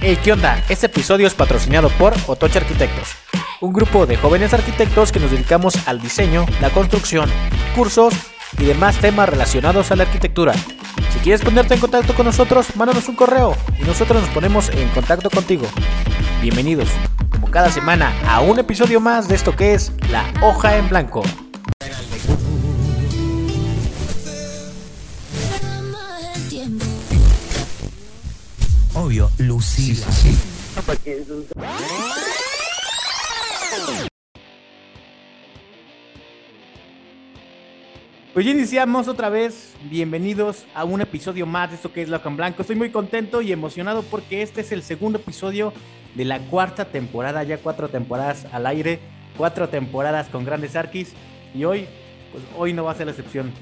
[0.00, 0.62] Hey, ¿qué onda?
[0.68, 3.16] Este episodio es patrocinado por Otoche Arquitectos,
[3.60, 7.28] un grupo de jóvenes arquitectos que nos dedicamos al diseño, la construcción,
[7.74, 8.14] cursos
[8.58, 10.54] y demás temas relacionados a la arquitectura.
[11.12, 14.88] Si quieres ponerte en contacto con nosotros, mándanos un correo y nosotros nos ponemos en
[14.90, 15.66] contacto contigo.
[16.40, 16.88] Bienvenidos,
[17.32, 21.24] como cada semana, a un episodio más de esto que es La Hoja en Blanco.
[29.00, 30.06] Obvio, Lucila.
[38.34, 39.74] Pues ya iniciamos otra vez.
[39.84, 42.62] Bienvenidos a un episodio más de esto que es en Blanco.
[42.62, 45.72] Estoy muy contento y emocionado porque este es el segundo episodio
[46.16, 47.44] de la cuarta temporada.
[47.44, 48.98] Ya cuatro temporadas al aire,
[49.36, 51.12] cuatro temporadas con grandes arquis.
[51.54, 51.86] Y hoy,
[52.32, 53.52] pues hoy no va a ser la excepción.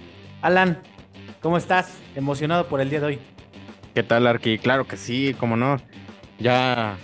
[0.41, 0.81] Alan,
[1.43, 1.91] ¿cómo estás?
[2.15, 3.36] Emocionado por el día de hoy.
[3.97, 4.59] ¿Qué tal, Arqui?
[4.59, 5.81] Claro que sí, como no.
[6.39, 6.99] Ya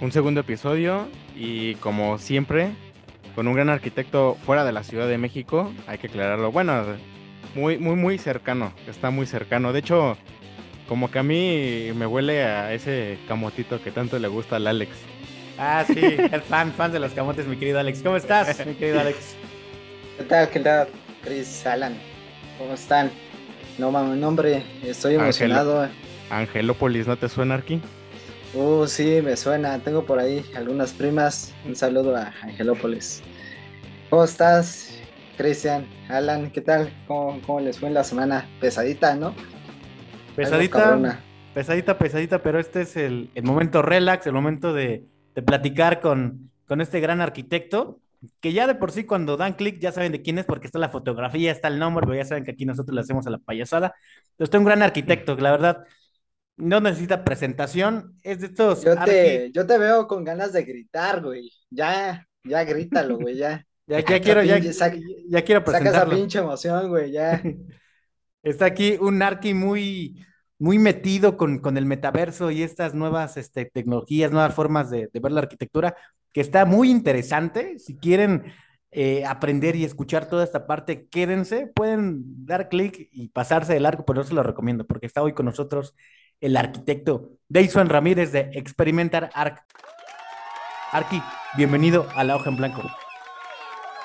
[0.00, 2.68] un segundo episodio y como siempre,
[3.34, 6.52] con un gran arquitecto fuera de la Ciudad de México, hay que aclararlo.
[6.52, 6.84] Bueno,
[7.56, 9.72] muy, muy, muy cercano, está muy cercano.
[9.72, 10.16] De hecho,
[10.88, 14.92] como que a mí me huele a ese camotito que tanto le gusta al Alex.
[15.58, 15.98] Ah, sí,
[16.30, 18.02] el fan, fan de los camotes, mi querido Alex.
[18.04, 19.34] ¿Cómo estás, mi querido Alex?
[20.16, 20.48] ¿Qué tal?
[20.50, 20.88] ¿Qué tal?
[21.24, 21.94] Chris, Alan,
[22.56, 23.10] ¿cómo están?
[23.78, 25.52] No mames, hombre, estoy Ángel.
[26.28, 27.90] Angelópolis, ¿no te suena, Arqui?
[28.52, 29.82] Uh, sí, me suena.
[29.82, 31.58] Tengo por ahí algunas primas.
[31.64, 33.28] Un saludo a Angelópolis.
[34.08, 35.94] ¿Cómo estás, Cristian?
[36.08, 36.96] Alan, ¿qué tal?
[37.06, 38.54] ¿Cómo, cómo les fue en la semana?
[38.58, 39.44] Pesadita, ¿no?
[40.34, 41.26] Pesadita, cabrona.
[41.52, 46.52] pesadita, pesadita, pero este es el, el momento relax, el momento de, de platicar con,
[46.66, 48.00] con este gran arquitecto,
[48.40, 50.78] que ya de por sí cuando dan clic ya saben de quién es porque está
[50.78, 53.38] la fotografía, está el nombre, pero ya saben que aquí nosotros le hacemos a la
[53.38, 53.94] payasada.
[54.32, 55.84] Entonces, es un gran arquitecto, la verdad
[56.56, 61.22] no necesita presentación, es de estos Yo te, yo te veo con ganas de gritar,
[61.22, 61.50] güey.
[61.70, 63.64] Ya, ya grítalo, güey, ya.
[63.88, 64.98] Ya, quiero, ya, saca-
[65.28, 66.16] ya quiero Saca esa presentarlo.
[66.16, 67.40] pinche emoción, güey, ya.
[68.42, 70.24] Está aquí un Arqui muy,
[70.58, 75.20] muy metido con, con el metaverso y estas nuevas este, tecnologías, nuevas formas de, de
[75.20, 75.96] ver la arquitectura,
[76.32, 77.78] que está muy interesante.
[77.78, 78.52] Si quieren
[78.92, 84.04] eh, aprender y escuchar toda esta parte, quédense, pueden dar clic y pasarse del arco,
[84.04, 85.94] pero no se lo recomiendo porque está hoy con nosotros
[86.40, 89.62] el arquitecto Deison Ramírez de Experimentar Arc.
[90.92, 91.22] Arqui,
[91.56, 92.82] bienvenido a la hoja en blanco.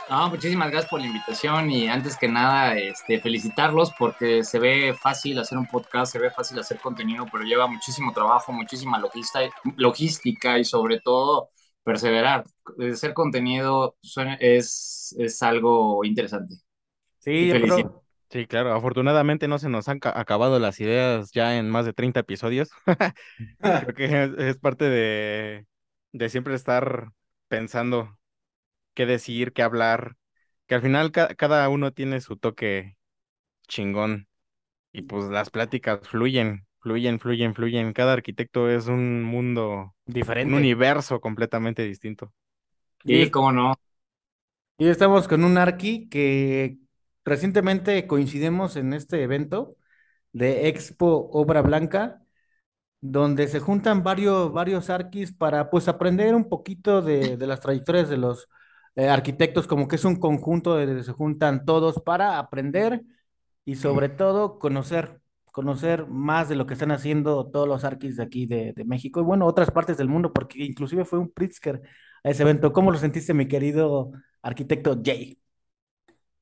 [0.10, 4.94] No, muchísimas gracias por la invitación y antes que nada, este, felicitarlos porque se ve
[4.94, 9.40] fácil hacer un podcast, se ve fácil hacer contenido, pero lleva muchísimo trabajo, muchísima logista-
[9.78, 11.50] logística y sobre todo
[11.84, 12.44] perseverar.
[12.92, 16.56] Hacer contenido suena- es, es algo interesante.
[17.20, 18.01] Sí, Y pero- felicito.
[18.32, 18.74] Sí, claro.
[18.74, 22.70] Afortunadamente no se nos han ca- acabado las ideas ya en más de 30 episodios.
[23.78, 25.66] Creo que es, es parte de,
[26.14, 27.12] de siempre estar
[27.50, 28.18] pensando
[28.96, 30.18] qué decir, qué hablar,
[30.68, 32.98] que al final ca- cada uno tiene su toque
[33.68, 34.28] chingón
[34.94, 37.94] y pues las pláticas fluyen, fluyen, fluyen, fluyen.
[37.94, 39.96] Cada arquitecto es un mundo,
[40.42, 40.56] un diferente.
[40.56, 42.34] universo completamente distinto.
[43.06, 43.76] Y cómo no.
[44.78, 46.78] Y estamos con un Arqui que
[47.26, 49.76] recientemente coincidimos en este evento
[50.34, 52.22] de Expo Obra Blanca,
[53.02, 58.10] donde se juntan varios, varios Arquis para pues aprender un poquito de, de las trayectorias
[58.10, 58.48] de los
[58.96, 63.02] eh, arquitectos, como que es un conjunto de donde se juntan todos para aprender
[63.66, 65.22] y sobre todo conocer,
[65.52, 69.20] conocer más de lo que están haciendo todos los Arquis de aquí de, de México
[69.20, 71.82] y bueno, otras partes del mundo, porque inclusive fue un Pritzker
[72.24, 72.74] a ese evento.
[72.74, 74.12] ¿Cómo lo sentiste, mi querido
[74.42, 75.40] arquitecto Jay?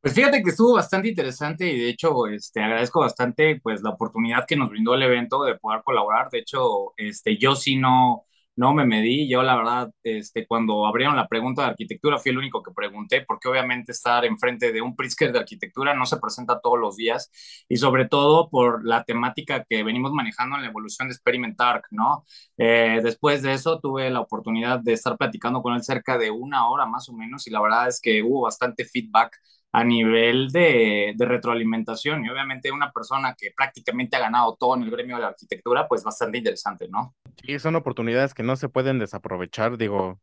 [0.02, 4.46] Pues fíjate que estuvo bastante interesante y de hecho este, agradezco bastante pues la oportunidad
[4.48, 6.30] que nos brindó el evento de poder colaborar.
[6.32, 8.24] De hecho, este, yo sí no,
[8.56, 9.30] no me medí.
[9.30, 13.26] Yo la verdad, este, cuando abrieron la pregunta de arquitectura fui el único que pregunté
[13.28, 17.30] porque obviamente estar enfrente de un Pritzker de arquitectura no se presenta todos los días
[17.68, 22.24] y sobre todo por la temática que venimos manejando en la evolución de Experimentar, ¿no?
[22.58, 26.70] Eh, después de eso tuve la oportunidad de estar platicando con él cerca de una
[26.70, 29.38] hora más o menos y la verdad es que hubo bastante feedback
[29.72, 34.84] a nivel de, de, retroalimentación y obviamente una persona que prácticamente ha ganado todo en
[34.84, 37.16] el gremio de la arquitectura, pues bastante interesante, ¿no?
[37.44, 40.20] Sí, son oportunidades que no se pueden desaprovechar, digo,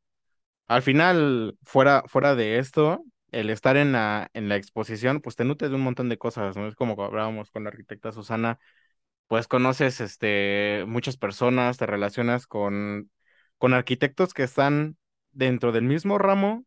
[0.67, 5.45] al final, fuera, fuera de esto, el estar en la, en la exposición, pues te
[5.45, 6.67] nutre de un montón de cosas, ¿no?
[6.67, 8.59] Es como hablábamos con la arquitecta Susana,
[9.29, 13.11] pues conoces este, muchas personas, te relacionas con,
[13.59, 14.97] con arquitectos que están
[15.33, 16.65] dentro del mismo ramo,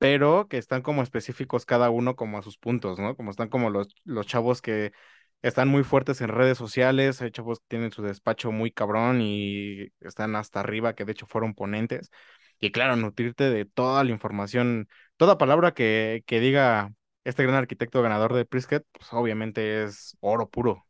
[0.00, 3.16] pero que están como específicos cada uno como a sus puntos, ¿no?
[3.16, 4.92] Como están como los, los chavos que
[5.42, 9.88] están muy fuertes en redes sociales, de hecho, pues tienen su despacho muy cabrón y
[10.00, 12.10] están hasta arriba, que de hecho fueron ponentes.
[12.60, 14.88] Y claro, nutrirte de toda la información,
[15.18, 16.92] toda palabra que, que diga
[17.24, 20.86] este gran arquitecto ganador de Pritzker, pues obviamente es oro puro.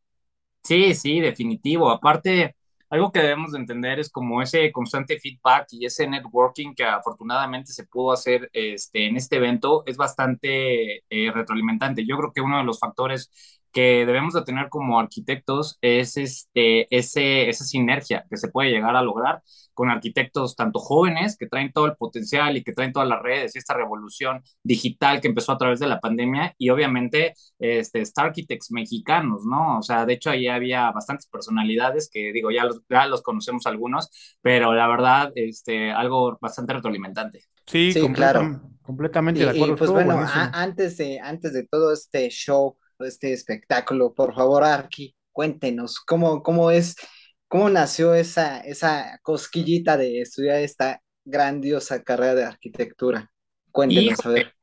[0.63, 1.91] Sí, sí, definitivo.
[1.91, 2.55] Aparte,
[2.91, 7.73] algo que debemos de entender es como ese constante feedback y ese networking que afortunadamente
[7.73, 12.05] se pudo hacer este, en este evento es bastante eh, retroalimentante.
[12.07, 13.31] Yo creo que uno de los factores
[13.73, 18.97] que debemos de tener como arquitectos es este, ese, esa sinergia que se puede llegar
[18.97, 19.43] a lograr
[19.75, 23.55] con arquitectos tanto jóvenes que traen todo el potencial y que traen todas las redes
[23.55, 28.27] y esta revolución digital que empezó a través de la pandemia y obviamente este, Star
[28.27, 29.79] Architects mexicanos, ¿no?
[29.79, 33.67] O sea, de hecho ahí había bastantes personalidades que digo, ya los, ya los conocemos
[33.67, 34.11] algunos,
[34.43, 37.45] pero la verdad, este, algo bastante retroalimentante.
[37.67, 38.61] Sí, Sí, claro.
[38.83, 39.75] completamente Y, de acuerdo.
[39.75, 40.19] y, pues bueno,
[40.53, 46.71] antes de, antes de todo este show, este espectáculo, por favor, Arki, cuéntenos cómo, cómo
[46.71, 46.97] es,
[47.49, 53.31] cómo nació esa, esa cosquillita de estudiar esta grandiosa carrera de arquitectura.
[53.71, 54.55] Cuéntenos, a ver.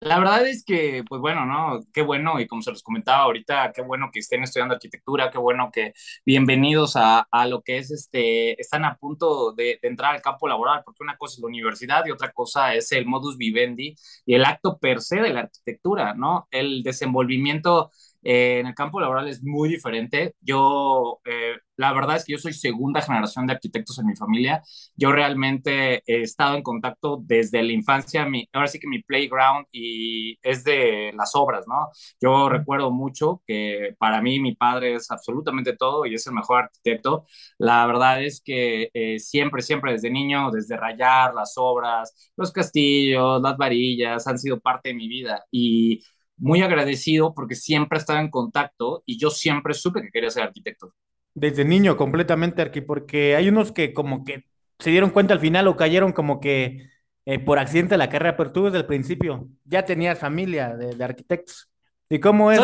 [0.00, 1.80] La verdad es que, pues bueno, ¿no?
[1.92, 5.38] Qué bueno, y como se los comentaba ahorita, qué bueno que estén estudiando arquitectura, qué
[5.38, 5.92] bueno que
[6.24, 10.82] bienvenidos a, a lo que es este, están a punto de, entrar al campo laboral,
[10.84, 14.44] porque una cosa es la universidad y otra cosa es el modus vivendi y el
[14.44, 16.46] acto per se de la arquitectura, ¿no?
[16.52, 17.90] El desenvolvimiento
[18.22, 20.34] eh, en el campo laboral es muy diferente.
[20.40, 21.47] Yo, eh,
[21.78, 24.62] la verdad es que yo soy segunda generación de arquitectos en mi familia.
[24.96, 28.26] Yo realmente he estado en contacto desde la infancia.
[28.26, 31.88] Mi, ahora sí que mi playground y es de las obras, ¿no?
[32.20, 36.64] Yo recuerdo mucho que para mí mi padre es absolutamente todo y es el mejor
[36.64, 37.26] arquitecto.
[37.58, 43.40] La verdad es que eh, siempre, siempre desde niño, desde rayar las obras, los castillos,
[43.42, 45.44] las varillas, han sido parte de mi vida.
[45.50, 46.02] Y
[46.36, 50.92] muy agradecido porque siempre estaba en contacto y yo siempre supe que quería ser arquitecto.
[51.40, 54.44] Desde niño, completamente arqui, porque hay unos que como que
[54.78, 56.88] se dieron cuenta al final o cayeron como que
[57.26, 60.94] eh, por accidente a la carrera, pero tú desde el principio ya tenías familia de,
[60.94, 61.70] de arquitectos.
[62.08, 62.60] ¿Y cómo es?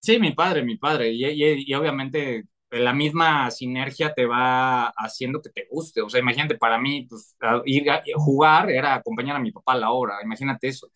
[0.00, 5.42] Sí, mi padre, mi padre, y, y, y obviamente la misma sinergia te va haciendo
[5.42, 6.00] que te guste.
[6.02, 9.78] O sea, imagínate, para mí, pues, ir a jugar era acompañar a mi papá a
[9.78, 10.16] la obra.
[10.22, 10.88] Imagínate eso.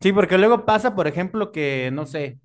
[0.00, 2.40] Sí, porque luego pasa, por ejemplo, que, no sé,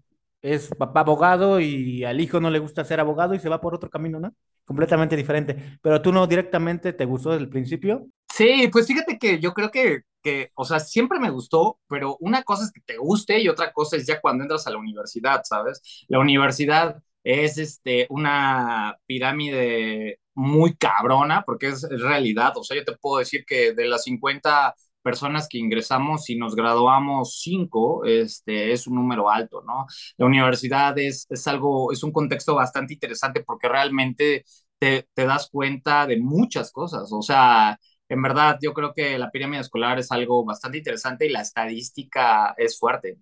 [0.53, 3.75] es papá abogado y al hijo no le gusta ser abogado y se va por
[3.75, 4.33] otro camino, ¿no?
[4.65, 5.77] Completamente diferente.
[5.81, 8.07] Pero tú no directamente te gustó desde el principio.
[8.33, 12.43] Sí, pues fíjate que yo creo que, que, o sea, siempre me gustó, pero una
[12.43, 15.41] cosa es que te guste y otra cosa es ya cuando entras a la universidad,
[15.43, 15.81] ¿sabes?
[16.07, 22.53] La universidad es este, una pirámide muy cabrona, porque es, realidad.
[22.57, 24.75] O sea, yo te puedo decir que de las 50
[25.07, 29.85] personas que ingresamos y nos graduamos 5, este, es un número alto, ¿no?
[30.17, 34.43] La universidad es, es algo, es un contexto bastante interesante porque realmente
[34.77, 37.09] te, te das cuenta de muchas cosas.
[37.13, 41.29] O sea, en verdad, yo creo que la pirámide escolar es algo bastante interesante y
[41.29, 43.17] la estadística es fuerte.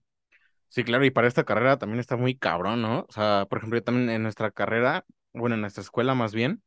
[0.69, 3.05] Sí, claro, y para esta carrera también está muy cabrón, ¿no?
[3.07, 6.63] O sea, por ejemplo, también en nuestra carrera, bueno, en nuestra escuela más bien,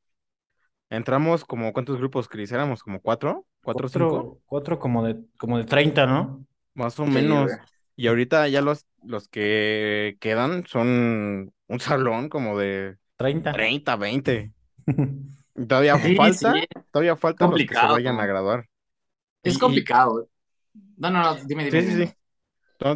[0.90, 2.52] entramos como, ¿cuántos grupos, Cris?
[2.52, 4.40] Éramos como cuatro, cuatro, cuatro cinco.
[4.46, 6.46] Cuatro como de, como de 30, ¿no?
[6.74, 7.46] Más o sí, menos.
[7.46, 7.58] Güey.
[7.96, 14.52] Y ahorita ya los, los que quedan son un salón como de 30, 30 20.
[15.68, 16.60] todavía sí, falta, sí.
[16.92, 18.68] todavía falta los que se vayan a graduar.
[19.42, 20.28] Es y, complicado.
[20.96, 21.82] No, no, no, dime, dime.
[21.82, 22.06] Sí, dime.
[22.06, 22.14] sí, sí.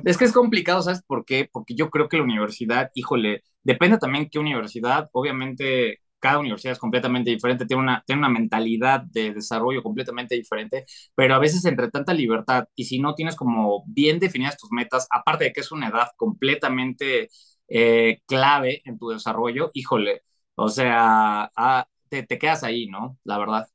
[0.05, 1.49] Es que es complicado, ¿sabes por qué?
[1.51, 6.81] Porque yo creo que la universidad, híjole, depende también qué universidad, obviamente cada universidad es
[6.81, 10.87] completamente diferente, tiene una, tiene una mentalidad de desarrollo completamente diferente,
[11.17, 15.09] pero a veces entre tanta libertad y si no tienes como bien definidas tus metas,
[15.13, 17.31] aparte de que es una edad completamente
[17.69, 20.23] eh, clave en tu desarrollo, híjole,
[20.57, 23.19] o sea, ah, te, te quedas ahí, ¿no?
[23.25, 23.69] La verdad.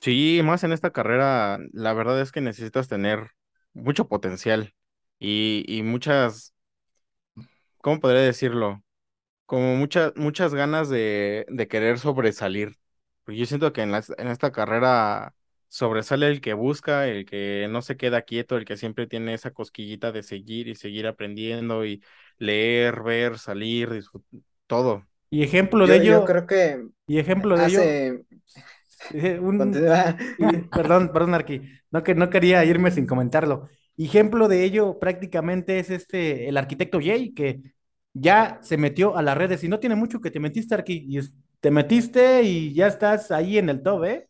[0.00, 3.32] Sí, más en esta carrera, la verdad es que necesitas tener
[3.74, 4.74] mucho potencial
[5.18, 6.54] y, y muchas,
[7.82, 8.82] ¿cómo podría decirlo?
[9.50, 12.78] Como muchas, muchas ganas de, de querer sobresalir.
[13.24, 15.34] Porque yo siento que en, la, en esta carrera
[15.66, 19.50] sobresale el que busca, el que no se queda quieto, el que siempre tiene esa
[19.50, 22.00] cosquillita de seguir y seguir aprendiendo y
[22.38, 25.04] leer, ver, salir, disfrutar, todo.
[25.30, 26.20] Y ejemplo de yo, ello.
[26.20, 26.86] Yo creo que.
[27.08, 28.06] Y ejemplo de hace...
[28.06, 28.22] ello.
[29.42, 29.72] Un...
[30.70, 31.60] perdón, perdón, Arqui.
[31.90, 33.68] No, que, no quería irme sin comentarlo.
[33.96, 37.62] Ejemplo de ello prácticamente es este, el arquitecto Jay, que
[38.20, 41.20] ya se metió a las redes y no tiene mucho que te metiste, Arqui, y
[41.60, 44.28] te metiste y ya estás ahí en el top, ¿eh?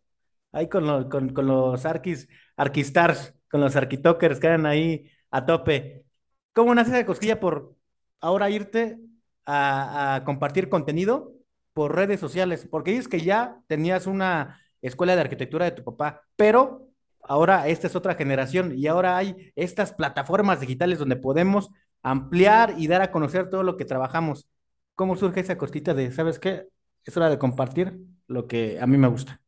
[0.52, 6.04] Ahí con, con los arquis, arquistars, con los arquitokers que eran ahí a tope.
[6.52, 7.76] ¿Cómo nace esa cosquilla por
[8.20, 8.98] ahora irte
[9.46, 11.32] a, a compartir contenido
[11.72, 16.22] por redes sociales, porque dices que ya tenías una escuela de arquitectura de tu papá,
[16.36, 16.88] pero
[17.22, 21.70] ahora esta es otra generación y ahora hay estas plataformas digitales donde podemos
[22.02, 24.46] ampliar y dar a conocer todo lo que trabajamos.
[24.94, 26.66] ¿Cómo surge esa cosita de, sabes qué?
[27.04, 29.40] Es hora de compartir lo que a mí me gusta.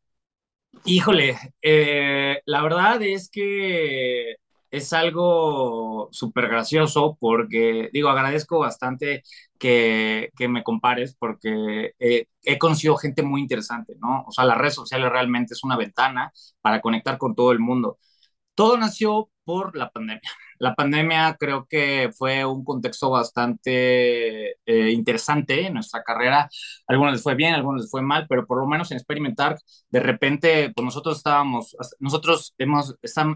[0.84, 4.36] Híjole, eh, la verdad es que
[4.70, 9.22] es algo súper gracioso porque, digo, agradezco bastante
[9.58, 14.24] que, que me compares porque eh, he conocido gente muy interesante, ¿no?
[14.26, 16.32] O sea, las redes sociales realmente es una ventana
[16.62, 17.98] para conectar con todo el mundo.
[18.54, 20.22] Todo nació por la pandemia.
[20.62, 26.48] La pandemia creo que fue un contexto bastante eh, interesante en nuestra carrera.
[26.86, 29.58] algunos les fue bien, algunos les fue mal, pero por lo menos en Experimentar,
[29.90, 32.94] de repente, pues nosotros estábamos, nosotros hemos,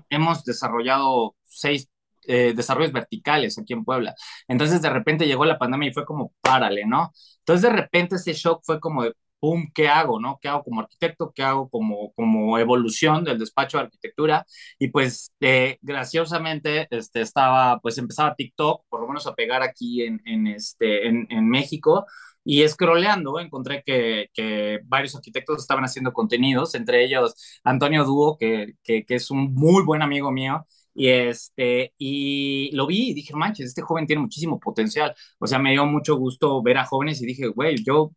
[0.09, 1.89] hemos desarrollado seis
[2.29, 4.15] eh, desarrollos verticales aquí en Puebla.
[4.47, 7.13] Entonces de repente llegó la pandemia y fue como, párale, ¿no?
[7.41, 10.39] Entonces de repente ese shock fue como de, pum, ¿qué hago, no?
[10.41, 11.33] ¿Qué hago como arquitecto?
[11.35, 14.47] ¿Qué hago como, como evolución del despacho de arquitectura?
[14.79, 20.03] Y pues, eh, graciosamente, este, estaba, pues empezaba TikTok, por lo menos a pegar aquí
[20.03, 22.07] en, en este, en, en México,
[22.45, 28.75] y scrolleando encontré que, que, varios arquitectos estaban haciendo contenidos, entre ellos Antonio Dúo, que,
[28.85, 33.35] que, que, es un muy buen amigo mío, y, este, y lo vi y dije,
[33.35, 35.15] manches, este joven tiene muchísimo potencial.
[35.39, 38.13] O sea, me dio mucho gusto ver a jóvenes y dije, güey, yo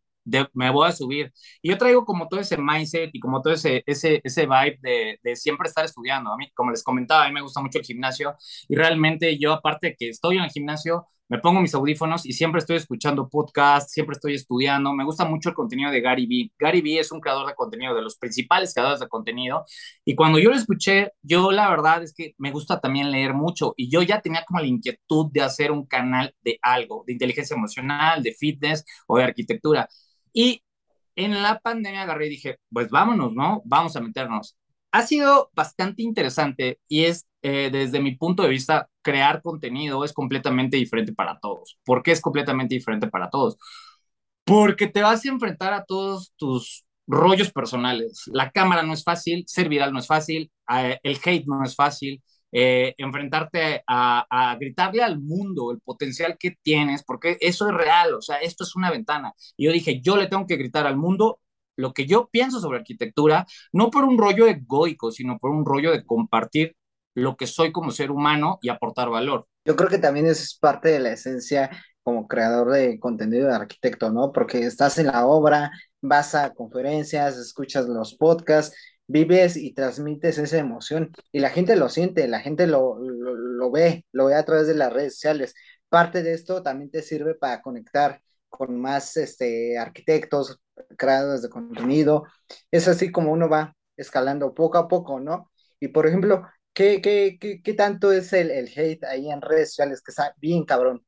[0.54, 1.32] me voy a subir.
[1.62, 5.18] Y yo traigo como todo ese mindset y como todo ese, ese, ese vibe de,
[5.22, 6.32] de, siempre estar estudiando.
[6.32, 8.34] A mí, como les comentaba, a mí me gusta mucho el gimnasio
[8.68, 12.32] y realmente yo, aparte de que estoy en el gimnasio, me pongo mis audífonos y
[12.32, 14.92] siempre estoy escuchando podcasts, siempre estoy estudiando.
[14.92, 16.52] Me gusta mucho el contenido de Gary Vee.
[16.58, 19.64] Gary Vee es un creador de contenido, de los principales creadores de contenido.
[20.04, 23.74] Y cuando yo lo escuché, yo la verdad es que me gusta también leer mucho.
[23.76, 27.54] Y yo ya tenía como la inquietud de hacer un canal de algo, de inteligencia
[27.54, 29.88] emocional, de fitness o de arquitectura.
[30.32, 30.62] Y
[31.16, 33.62] en la pandemia agarré y dije, pues vámonos, ¿no?
[33.64, 34.56] Vamos a meternos.
[34.92, 40.12] Ha sido bastante interesante y es, eh, desde mi punto de vista, crear contenido es
[40.12, 41.78] completamente diferente para todos.
[41.84, 43.56] ¿Por qué es completamente diferente para todos?
[44.44, 48.24] Porque te vas a enfrentar a todos tus rollos personales.
[48.32, 51.74] La cámara no es fácil, ser viral no es fácil, eh, el hate no es
[51.76, 52.22] fácil,
[52.52, 58.22] eh, enfrentarte a, gritarle al mundo el potencial que tienes, porque eso es real, o
[58.22, 59.32] sea, esto es una ventana.
[59.56, 61.40] Y yo dije, yo le tengo que gritar al mundo
[61.76, 65.92] lo que yo pienso sobre arquitectura, no por un rollo egoico, sino por un rollo
[65.92, 66.76] de compartir
[67.14, 69.46] lo que soy como ser humano y aportar valor.
[69.64, 71.70] Yo creo que también es parte de la esencia
[72.02, 74.32] como creador de contenido de arquitecto, ¿no?
[74.32, 78.76] Porque estás en la obra, vas a conferencias, escuchas los podcasts
[79.10, 83.70] vives y transmites esa emoción y la gente lo siente, la gente lo, lo, lo,
[83.70, 85.54] ve, lo ve a través de las redes sociales.
[85.88, 90.60] Parte de esto también te sirve para conectar con más este, arquitectos,
[90.96, 92.24] creadores de contenido.
[92.70, 95.50] Es así como uno va escalando poco a poco, ¿no?
[95.80, 99.70] Y por ejemplo, ¿qué, qué, qué, qué tanto es el, el, hate ahí en redes
[99.70, 101.04] sociales que está bien cabrón?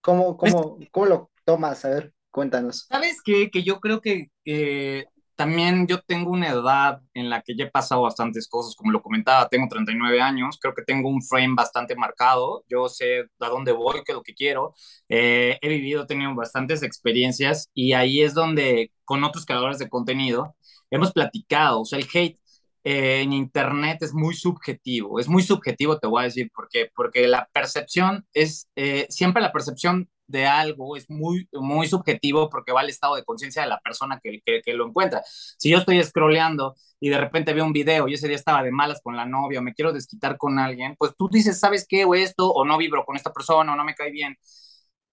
[0.00, 1.84] ¿Cómo, cómo, cómo lo tomas?
[1.84, 2.86] A ver, cuéntanos.
[2.88, 3.50] ¿Sabes qué?
[3.50, 5.04] Que yo creo que eh,
[5.40, 9.00] también yo tengo una edad en la que ya he pasado bastantes cosas, como lo
[9.00, 13.72] comentaba, tengo 39 años, creo que tengo un frame bastante marcado, yo sé a dónde
[13.72, 14.74] voy, qué es lo que quiero,
[15.08, 19.88] eh, he vivido, he tenido bastantes experiencias y ahí es donde con otros creadores de
[19.88, 20.56] contenido
[20.90, 22.38] hemos platicado, o sea, el hate
[22.84, 26.90] eh, en Internet es muy subjetivo, es muy subjetivo, te voy a decir por qué,
[26.94, 32.72] porque la percepción es, eh, siempre la percepción de algo es muy, muy subjetivo porque
[32.72, 35.22] va al estado de conciencia de la persona que, que, lo encuentra.
[35.24, 38.70] Si yo estoy scrolleando y de repente veo un video y ese día estaba de
[38.70, 42.04] malas con la novia o me quiero desquitar con alguien, pues tú dices, ¿sabes qué?
[42.04, 44.36] O esto, o no vibro con esta persona, o no me cae bien.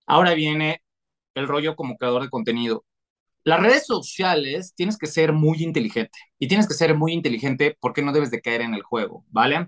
[0.06, 0.82] Ahora viene
[1.36, 2.86] el rollo como creador de contenido.
[3.44, 8.02] Las redes sociales tienes que ser muy inteligente y tienes que ser muy inteligente porque
[8.02, 9.68] no debes de caer en el juego, ¿vale?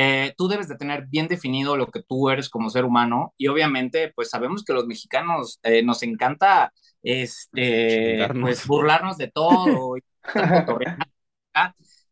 [0.00, 3.48] Eh, tú debes de tener bien definido lo que tú eres como ser humano y
[3.48, 9.96] obviamente pues sabemos que los mexicanos eh, nos encanta este pues burlarnos de todo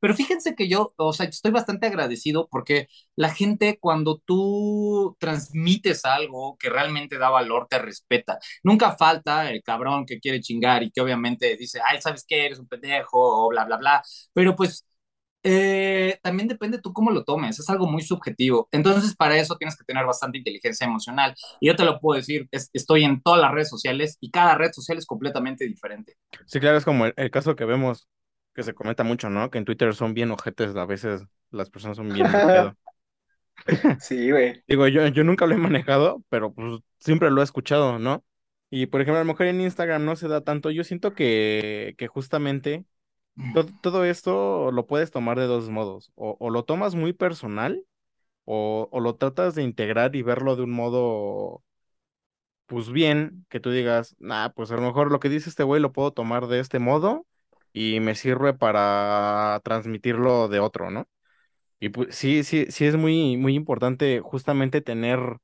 [0.01, 6.05] pero fíjense que yo, o sea, estoy bastante agradecido porque la gente cuando tú transmites
[6.05, 8.39] algo que realmente da valor, te respeta.
[8.63, 12.47] Nunca falta el cabrón que quiere chingar y que obviamente dice, ay, ¿sabes qué?
[12.47, 14.03] Eres un pendejo o bla, bla, bla.
[14.33, 14.85] Pero pues
[15.49, 18.69] eh, también depende tú cómo lo tomes, es algo muy subjetivo.
[18.73, 21.37] Entonces, para eso tienes que tener bastante inteligencia emocional.
[21.61, 24.57] Y yo te lo puedo decir, es, estoy en todas las redes sociales y cada
[24.57, 26.17] red social es completamente diferente.
[26.47, 28.09] Sí, claro, es como el, el, caso que vemos,
[28.57, 29.49] que se comenta mucho, ¿no?
[29.49, 31.23] Que en Twitter son bien ojetes, a veces
[31.53, 32.27] las personas son bien...
[34.01, 34.65] sí, güey.
[34.67, 38.25] Digo, yo, yo nunca lo he manejado, pero pues siempre lo he escuchado, ¿no?
[38.69, 40.73] Y por ejemplo, a lo mejor en Instagram no se da tanto.
[40.73, 42.85] Yo siento que, que justamente
[43.53, 46.13] todo, todo esto lo puedes tomar de dos modos.
[46.17, 47.85] O, o lo tomas muy personal,
[48.45, 51.65] o, o lo tratas de integrar y verlo de un modo,
[52.67, 55.81] pues bien, que tú digas, nah, pues a lo mejor lo que dice este güey
[55.81, 57.27] lo puedo tomar de este modo
[57.73, 61.09] y me sirve para transmitirlo de otro, ¿no?
[61.81, 65.39] Y pues sí, sí, sí es muy, muy importante justamente tener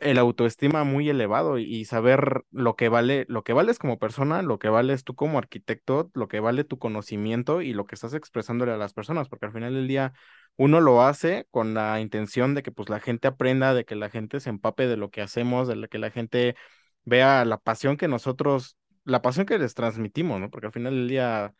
[0.00, 4.58] el autoestima muy elevado y, saber lo que vale, lo que vales como persona, lo
[4.58, 8.72] que vales tú como arquitecto, lo que vale tu conocimiento y lo que estás expresándole
[8.72, 10.12] a las personas, porque al final del día
[10.56, 14.10] uno lo hace con la intención de que pues la gente aprenda, de que la
[14.10, 16.56] gente se empape de lo que hacemos, de que la gente
[17.04, 20.50] vea la pasión que nosotros, la pasión que les transmitimos, ¿no?
[20.50, 21.54] Porque al final del día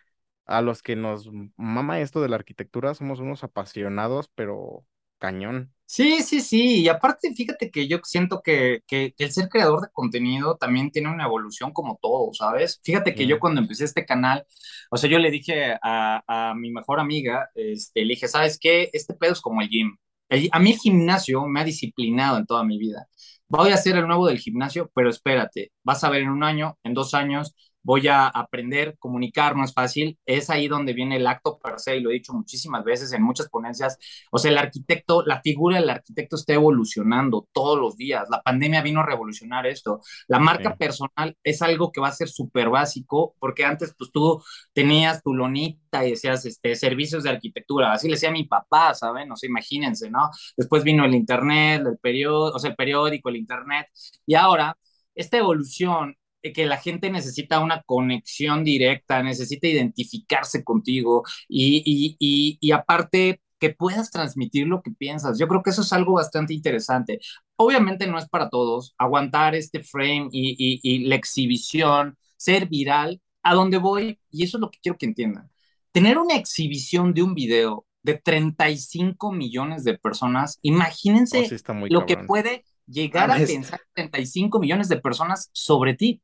[0.46, 4.84] a los que nos mama esto de la arquitectura somos unos apasionados, pero
[5.18, 5.72] cañón.
[5.92, 9.88] Sí, sí, sí, y aparte fíjate que yo siento que, que, el ser creador de
[9.92, 12.80] contenido también tiene una evolución como todo, ¿sabes?
[12.84, 14.46] Fíjate que yo cuando empecé este canal,
[14.92, 18.88] o sea, yo le dije a, a mi mejor amiga, este, le dije, ¿sabes qué?
[18.92, 19.96] Este pedo es como el gym.
[20.28, 23.08] El- a mí el gimnasio me ha disciplinado en toda mi vida.
[23.48, 26.78] Voy a hacer el nuevo del gimnasio, pero espérate, vas a ver en un año,
[26.84, 30.18] en dos años, voy a aprender, comunicar es fácil.
[30.26, 33.22] Es ahí donde viene el acto per se, y lo he dicho muchísimas veces en
[33.22, 33.98] muchas ponencias
[34.30, 38.26] o sea, el arquitecto, la figura del arquitecto está evolucionando todos los días.
[38.30, 40.00] La pandemia vino a revolucionar esto.
[40.28, 44.10] La marca sí, personal es algo que va a ser súper básico, porque antes pues
[44.12, 48.44] tú tenías tu lonita y decías este, servicios de arquitectura, así le decía a mi
[48.44, 49.30] papá, ¿saben?
[49.32, 50.30] O sea, imagínense, ¿no?
[50.56, 53.86] Después vino el internet, el periódico, o sea, el periódico, el internet,
[54.26, 54.76] y ahora
[55.14, 62.58] esta evolución que la gente necesita una conexión directa, necesita identificarse contigo y, y, y,
[62.60, 65.38] y aparte que puedas transmitir lo que piensas.
[65.38, 67.20] Yo creo que eso es algo bastante interesante.
[67.56, 73.20] Obviamente no es para todos aguantar este frame y, y, y la exhibición, ser viral,
[73.42, 75.50] a donde voy, y eso es lo que quiero que entiendan.
[75.92, 81.72] Tener una exhibición de un video de 35 millones de personas, oh, sí imagínense está
[81.72, 83.50] muy lo que puede llegar a Mames.
[83.50, 86.22] pensar 35 millones de personas sobre ti.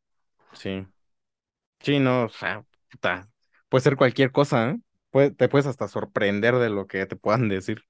[0.59, 0.87] Sí,
[1.81, 3.31] sí, no, o sea, puta,
[3.69, 4.81] puede ser cualquier cosa, ¿eh?
[5.11, 7.85] Puede- te puedes hasta sorprender de lo que te puedan decir.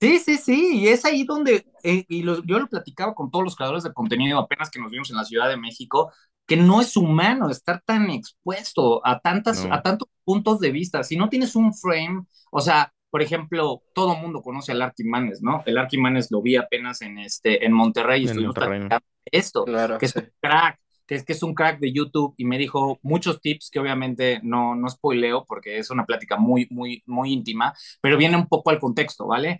[0.00, 3.44] Sí, sí, sí, y es ahí donde, eh, y lo- yo lo platicaba con todos
[3.44, 6.12] los creadores de contenido apenas que nos vimos en la Ciudad de México,
[6.46, 11.02] que no es humano estar tan expuesto a tantas, a tantos puntos de vista.
[11.02, 15.40] Si no tienes un frame, o sea, por ejemplo, todo el mundo conoce al Arquimanes,
[15.42, 15.62] ¿no?
[15.64, 18.88] El Arquimanes lo vi apenas en este, en Monterrey y en estuvimos Monterrey, ¿no?
[18.90, 21.92] platicando de esto, Claro, que es un crack, que es que es un crack de
[21.92, 26.36] YouTube y me dijo muchos tips que obviamente no, no spoileo porque es una plática
[26.36, 29.58] muy, muy, muy íntima, pero viene un poco al contexto, ¿vale?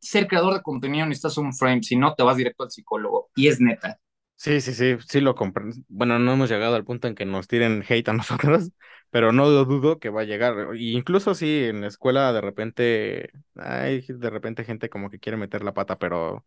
[0.00, 3.30] ser creador de contenido necesitas un frame, si no te vas directo al psicólogo.
[3.34, 3.98] Y es neta.
[4.36, 5.76] Sí, sí, sí, sí lo comprendo.
[5.88, 8.70] Bueno, no hemos llegado al punto en que nos tiren hate a nosotros,
[9.10, 10.76] pero no lo dudo que va a llegar.
[10.76, 15.36] Y incluso si en la escuela de repente, hay de repente gente como que quiere
[15.36, 16.44] meter la pata, pero,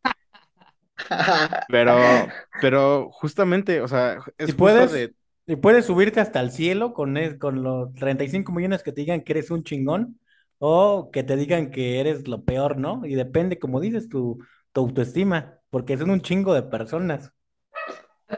[1.67, 5.13] pero, pero justamente, o sea, es justo puedes, de,
[5.47, 9.21] si puedes subirte hasta el cielo con, es- con los 35 millones que te digan
[9.23, 10.19] que eres un chingón
[10.59, 13.05] o que te digan que eres lo peor, ¿no?
[13.05, 14.39] Y depende, como dices, tu,
[14.71, 17.33] tu autoestima, porque son un chingo de personas.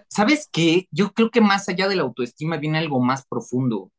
[0.08, 0.88] ¿Sabes qué?
[0.92, 3.92] Yo creo que más allá de la autoestima viene algo más profundo,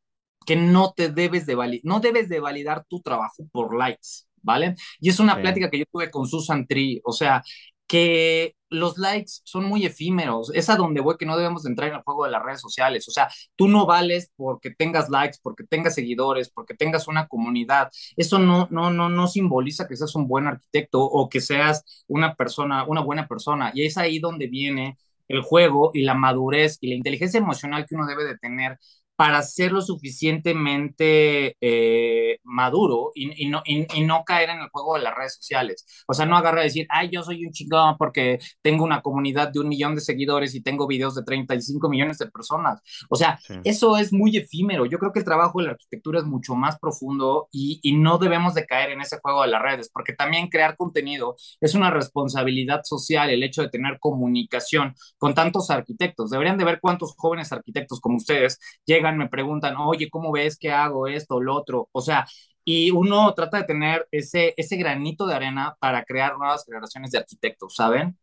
[0.47, 4.77] que no te debes de validar, no debes de validar tu trabajo por likes, ¿vale?
[5.01, 7.43] Y es una sí, plática que yo tuve con Susan Tree, o sea,
[7.87, 11.89] que los likes son muy efímeros, es a donde voy que no debemos de entrar
[11.89, 15.39] en el juego de las redes sociales, o sea, tú no vales porque tengas likes,
[15.43, 20.15] porque tengas seguidores, porque tengas una comunidad, eso no, no, no, no simboliza que seas
[20.17, 24.49] un buen arquitecto o que seas una persona, una buena persona, y es ahí donde
[24.49, 24.97] viene
[25.29, 28.79] el juego y la madurez y la inteligencia emocional que uno debe de tener
[29.17, 34.69] para ser lo suficientemente eh, maduro y, y, no, y, y, no caer en el
[34.69, 36.05] juego de las redes sociales.
[36.07, 39.49] O sea, no agarrar a decir, ay, yo soy un chingón porque tengo una comunidad
[39.53, 42.81] de un millón de seguidores y tengo videos de 35 millones de personas.
[43.09, 43.55] O sea, sí.
[43.65, 44.85] eso es muy efímero.
[44.85, 48.19] Yo creo que el trabajo de la arquitectura es mucho más profundo y, y no
[48.19, 51.91] debemos de caer en ese juego de las redes, porque también crear contenido es una
[51.91, 56.31] responsabilidad social, el hecho de tener comunicación con tantos arquitectos.
[56.31, 60.73] Deberían de ver cuántos jóvenes arquitectos como ustedes llegan me preguntan, oye, ¿cómo ves que
[60.73, 61.89] hago esto, lo otro?
[61.93, 62.27] O sea,
[62.65, 67.19] y uno trata de tener ese, ese granito de arena para crear nuevas generaciones de
[67.19, 68.19] arquitectos, ¿saben?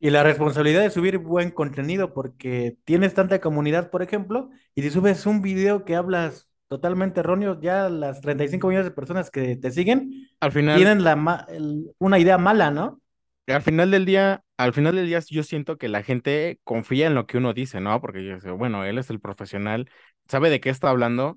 [0.00, 4.90] Y la responsabilidad de subir buen contenido, porque tienes tanta comunidad, por ejemplo, y si
[4.90, 9.70] subes un video que hablas totalmente erróneo, ya las 35 millones de personas que te
[9.70, 13.02] siguen al final, tienen la ma el, una idea mala, ¿no?
[13.46, 17.14] al final del día, al final del día yo siento que la gente confía en
[17.14, 18.00] lo que uno dice, ¿no?
[18.00, 19.90] Porque yo sé, bueno, él es el profesional,
[20.32, 21.36] sabe de qué está hablando,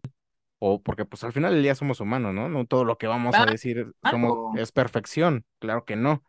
[0.58, 2.47] o porque pues al final del día somos humanos, ¿no?
[2.47, 6.23] No todo lo que vamos a decir somos, es perfección, claro que no.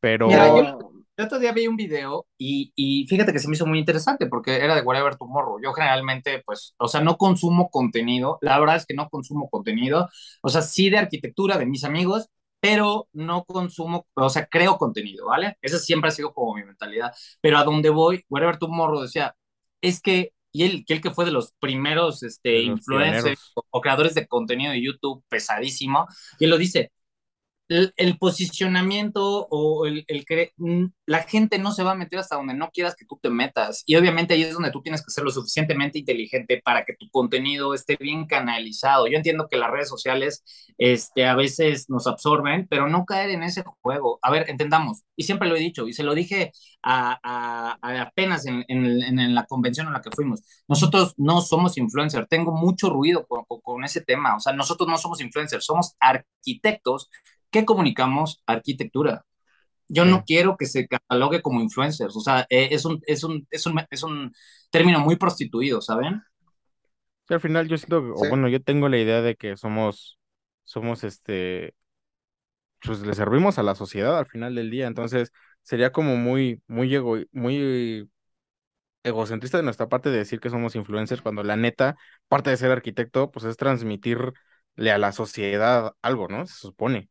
[0.00, 0.30] Pero...
[0.30, 0.78] yo,
[1.18, 4.56] otro día vi un video y, y, fíjate que se me hizo muy interesante porque
[4.56, 5.60] era de Whatever Tomorrow.
[5.62, 8.38] Yo generalmente, pues, o sea, no consumo contenido.
[8.40, 10.08] La verdad es que no consumo contenido.
[10.42, 15.26] O sea, sí de arquitectura de mis amigos, pero no consumo, o sea, creo contenido,
[15.26, 15.56] ¿vale?
[15.62, 17.12] Esa siempre ha sido como mi mentalidad.
[17.40, 19.36] Pero a donde voy, Whatever Tomorrow decía,
[19.80, 23.80] es que, y él, que, él que fue de los primeros este, influencers o, o,
[23.82, 26.06] creadores de contenido de YouTube pesadísimo,
[26.38, 26.92] y él lo dice,
[27.68, 30.24] el, posicionamiento o el, el
[30.56, 33.30] mm, la gente no se va a meter hasta donde no quieras que tú te
[33.30, 33.82] metas.
[33.86, 37.08] Y obviamente ahí es donde tú tienes que ser lo suficientemente inteligente para que tu
[37.10, 39.06] contenido esté bien canalizado.
[39.08, 40.44] Yo entiendo que las redes sociales
[40.78, 44.18] este, a veces nos absorben, pero no caer en ese juego.
[44.22, 46.52] A ver, entendamos, y siempre lo he dicho, y se lo dije
[46.82, 50.42] a, a, apenas en, en, en, la convención en la que fuimos.
[50.68, 52.28] Nosotros no somos influencers.
[52.28, 54.36] Tengo mucho ruido con, con ese tema.
[54.36, 57.10] O sea, nosotros no somos influencers, somos arquitectos
[57.56, 58.42] ¿qué comunicamos?
[58.46, 59.24] Arquitectura.
[59.88, 63.46] Yo no quiero que se catalogue como influencers, o sea, eh, es, un, es, un,
[63.50, 64.32] es, un, es un
[64.70, 66.22] término muy prostituido, ¿saben?
[67.26, 70.18] Sí, al final yo siento, o bueno, yo tengo la idea de que somos,
[70.64, 71.74] somos este,
[72.82, 76.94] pues le servimos a la sociedad al final del día, entonces sería como muy, muy
[76.94, 78.10] ego, muy
[79.02, 81.96] egocentrista de nuestra parte de decir que somos influencers cuando la neta,
[82.28, 84.34] parte de ser arquitecto, pues es transmitirle
[84.92, 86.46] a la sociedad algo, ¿no?
[86.46, 87.08] Se supone.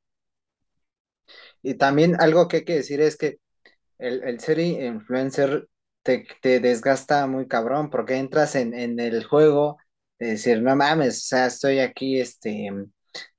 [1.61, 3.39] Y también algo que hay que decir es que
[3.97, 5.67] el, el ser influencer
[6.03, 9.77] te, te, desgasta muy cabrón porque entras en, en el juego
[10.19, 12.69] de decir, no mames, o sea, estoy aquí este,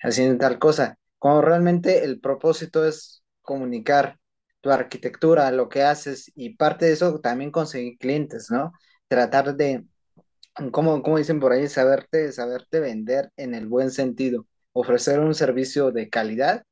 [0.01, 0.99] haciendo tal cosa.
[1.18, 4.18] Como realmente el propósito es comunicar
[4.61, 8.72] tu arquitectura, lo que haces y parte de eso también conseguir clientes, ¿no?
[9.09, 9.85] Tratar de,
[10.72, 15.92] como, como dicen por ahí, saberte, saberte vender en el buen sentido, ofrecer un servicio
[15.92, 16.64] de calidad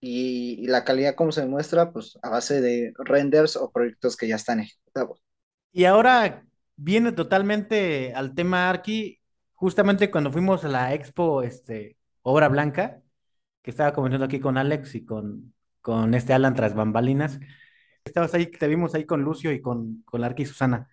[0.00, 4.36] y, la calidad como se muestra, pues a base de renders o proyectos que ya
[4.36, 5.22] están ejecutados.
[5.72, 6.44] Y ahora
[6.76, 9.20] viene totalmente al tema Arqui,
[9.52, 13.02] justamente cuando fuimos a la expo este, Obra Blanca,
[13.62, 17.38] que estaba comentando aquí con Alex y con, con este Alan tras bambalinas.
[18.04, 20.88] Estabas ahí, te vimos ahí con Lucio y con, con Arqui Susana.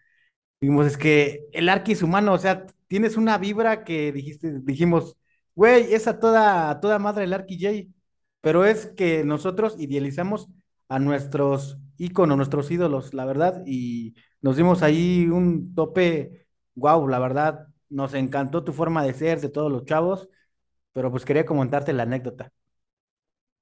[0.59, 5.17] Dijimos, es que el Arqui es humano, o sea, tienes una vibra que dijiste, dijimos,
[5.55, 7.96] güey, esa toda, toda madre el Arqui J
[8.47, 10.47] pero es que nosotros idealizamos
[10.87, 17.19] a nuestros íconos, nuestros ídolos, la verdad, y nos dimos ahí un tope, wow, la
[17.19, 20.29] verdad, nos encantó tu forma de ser, de todos los chavos,
[20.93, 22.53] pero pues quería comentarte la anécdota.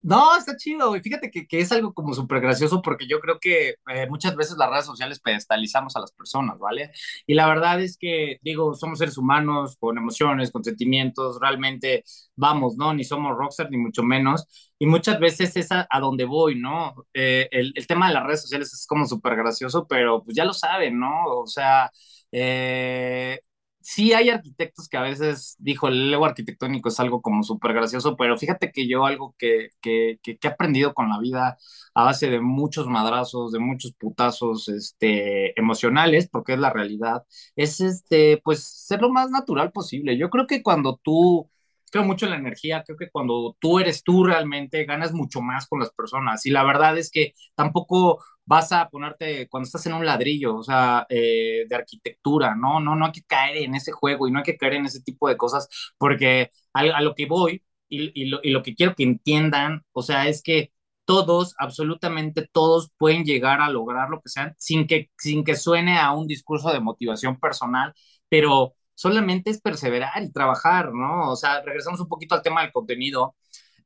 [0.07, 1.01] No, está chido, güey.
[1.01, 4.55] Fíjate que, que, es algo como súper gracioso porque yo creo que eh, muchas veces
[4.55, 6.91] las redes sociales pedestalizamos a las personas, ¿vale?
[7.25, 12.03] Y la verdad es que, digo, somos seres humanos con emociones, con sentimientos, realmente
[12.35, 12.93] vamos, ¿no?
[12.93, 14.45] Ni somos rockstar, ni mucho menos.
[14.77, 16.93] Y muchas veces es a, a donde voy, ¿no?
[17.11, 20.45] Eh, el, el, tema de las redes sociales es como súper gracioso, pero pues ya
[20.45, 21.25] lo saben, ¿no?
[21.25, 21.91] O sea,
[22.31, 23.39] eh,
[23.85, 28.15] sí hay arquitectos que a veces, dijo, el ego arquitectónico es algo como súper gracioso,
[28.17, 31.57] pero fíjate que yo algo que, que, que, he aprendido con la vida
[31.93, 37.23] a base de muchos madrazos, de muchos putazos este, emocionales, porque es la realidad,
[37.55, 40.17] es este, pues ser lo más natural posible.
[40.17, 41.49] Yo creo que cuando tú
[41.91, 45.67] creo mucho en la energía, creo que cuando tú eres tú realmente ganas mucho más
[45.67, 49.93] con las personas y la verdad es que tampoco vas a ponerte cuando estás en
[49.93, 52.79] un ladrillo, o sea, eh, de arquitectura, ¿no?
[52.79, 55.01] No, no hay que caer en ese juego y no hay que caer en ese
[55.01, 55.67] tipo de cosas,
[55.97, 60.27] porque a, lo que voy y, lo, y lo que quiero que entiendan, o sea,
[60.27, 60.71] es que
[61.05, 65.97] todos, absolutamente todos pueden llegar a lograr lo que sean sin que, sin que suene
[65.99, 67.93] a un discurso de motivación personal,
[68.29, 71.31] pero solamente es perseverar y trabajar, ¿no?
[71.31, 73.35] O sea, regresamos un poquito al tema del contenido.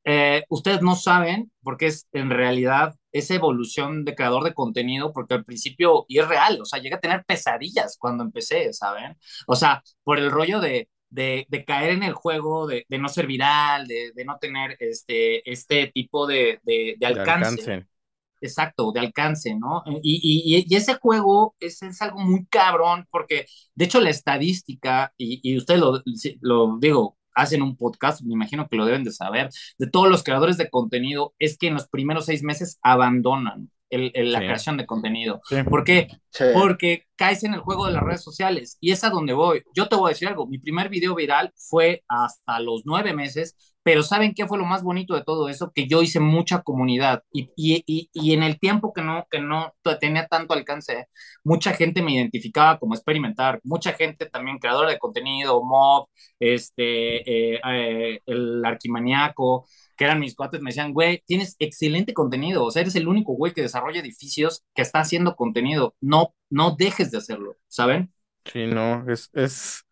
[0.05, 5.33] Eh, ustedes no saben, porque es en realidad esa evolución de creador de contenido, porque
[5.33, 9.17] al principio, y es real, o sea, llegué a tener pesadillas cuando empecé, ¿saben?
[9.47, 13.09] O sea, por el rollo de, de, de caer en el juego, de, de no
[13.09, 17.31] ser viral, de, no tener este, este tipo de, de alcance.
[17.47, 17.98] alcance.
[18.41, 19.83] Exacto, de alcance, ¿no?
[20.01, 25.13] Y, y, y ese juego es, es, algo muy cabrón, porque de hecho la estadística,
[25.17, 26.01] y, y ustedes lo,
[26.41, 30.23] lo digo, hacen un podcast, me imagino que lo deben de saber, de todos los
[30.23, 34.45] creadores de contenido, es que en los primeros seis meses abandonan el, el, la sí.
[34.45, 35.41] creación de contenido.
[35.45, 35.63] Sí.
[35.63, 36.07] ¿Por qué?
[36.53, 39.63] porque caes en el juego de las redes sociales y es a donde voy.
[39.73, 43.55] Yo te voy a decir algo, mi primer video viral fue hasta los nueve meses,
[43.83, 45.71] pero ¿saben qué fue lo más bonito de todo eso?
[45.73, 49.39] Que yo hice mucha comunidad y, y, y, y en el tiempo que no, que
[49.41, 51.07] no tenía tanto alcance,
[51.43, 56.07] mucha gente me identificaba como experimentar, mucha gente también creadora de contenido, mob,
[56.39, 59.65] este, eh, eh, el arquimaniaco,
[59.95, 63.33] que eran mis cuates, me decían, güey, tienes excelente contenido, o sea, eres el único
[63.33, 68.13] güey que desarrolla edificios que está haciendo contenido, no, no dejes de hacerlo, ¿saben?
[68.45, 69.85] Sí, no, es, es...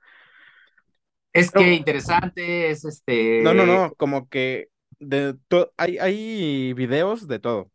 [1.39, 3.41] Es que interesante, es este...
[3.41, 4.69] No, no, no, como que
[4.99, 5.71] de to...
[5.77, 7.71] hay, hay videos de todo,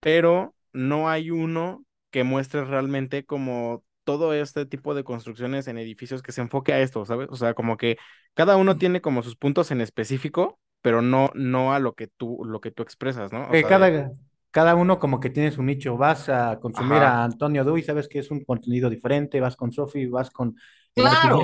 [0.00, 6.22] pero no hay uno que muestre realmente como todo este tipo de construcciones en edificios
[6.22, 7.28] que se enfoque a esto, ¿sabes?
[7.30, 7.98] O sea, como que
[8.34, 12.44] cada uno tiene como sus puntos en específico pero no, no a lo que tú,
[12.44, 13.48] lo que tú expresas, ¿no?
[13.48, 14.12] O sea, cada,
[14.50, 15.96] cada uno como que tiene su nicho.
[15.96, 19.72] Vas a consumir a Antonio Du y sabes que es un contenido diferente, vas con
[19.72, 20.56] Sofi, vas con
[20.94, 21.42] claro.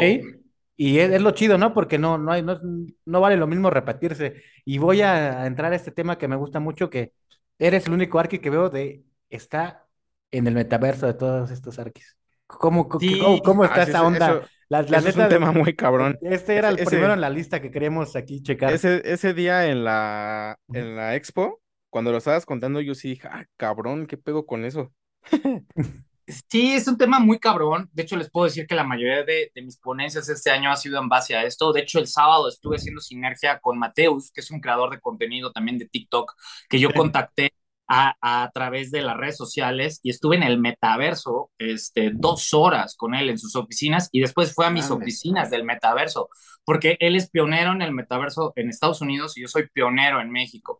[0.76, 1.72] Y es, lo chido, ¿no?
[1.72, 2.60] Porque no, no, hay, no,
[3.04, 4.42] no vale lo mismo repetirse.
[4.64, 7.12] Y voy a entrar a este tema que me gusta mucho, que
[7.58, 9.86] eres el único arqui que veo de está
[10.30, 12.16] en el metaverso de todos estos arquis.
[12.46, 14.42] ¿Cómo, cómo, está ah, esa onda?
[14.68, 16.18] La, es un tema muy cabrón.
[16.20, 18.72] Este era el primero en la lista que queríamos aquí checar.
[18.72, 21.60] Ese, ese día en la, en la expo,
[21.90, 24.92] cuando lo estabas contando, yo sí dije, ah, cabrón, ¿qué pego con eso?
[26.26, 27.90] Sí, es un tema muy cabrón.
[27.92, 30.76] De hecho, les puedo decir que la mayoría de, de, mis ponencias este año ha
[30.76, 31.72] sido en base a esto.
[31.72, 35.52] De hecho, el sábado estuve haciendo sinergia con Mateus, que es un creador de contenido
[35.52, 36.32] también de TikTok,
[36.68, 37.52] que yo contacté
[37.86, 42.96] a, a, través de las redes sociales y estuve en el metaverso este, dos horas
[42.96, 46.30] con él en sus oficinas y después fue a mis oficinas del metaverso,
[46.64, 50.30] porque él es pionero en el metaverso en Estados Unidos y yo soy pionero en
[50.30, 50.78] México.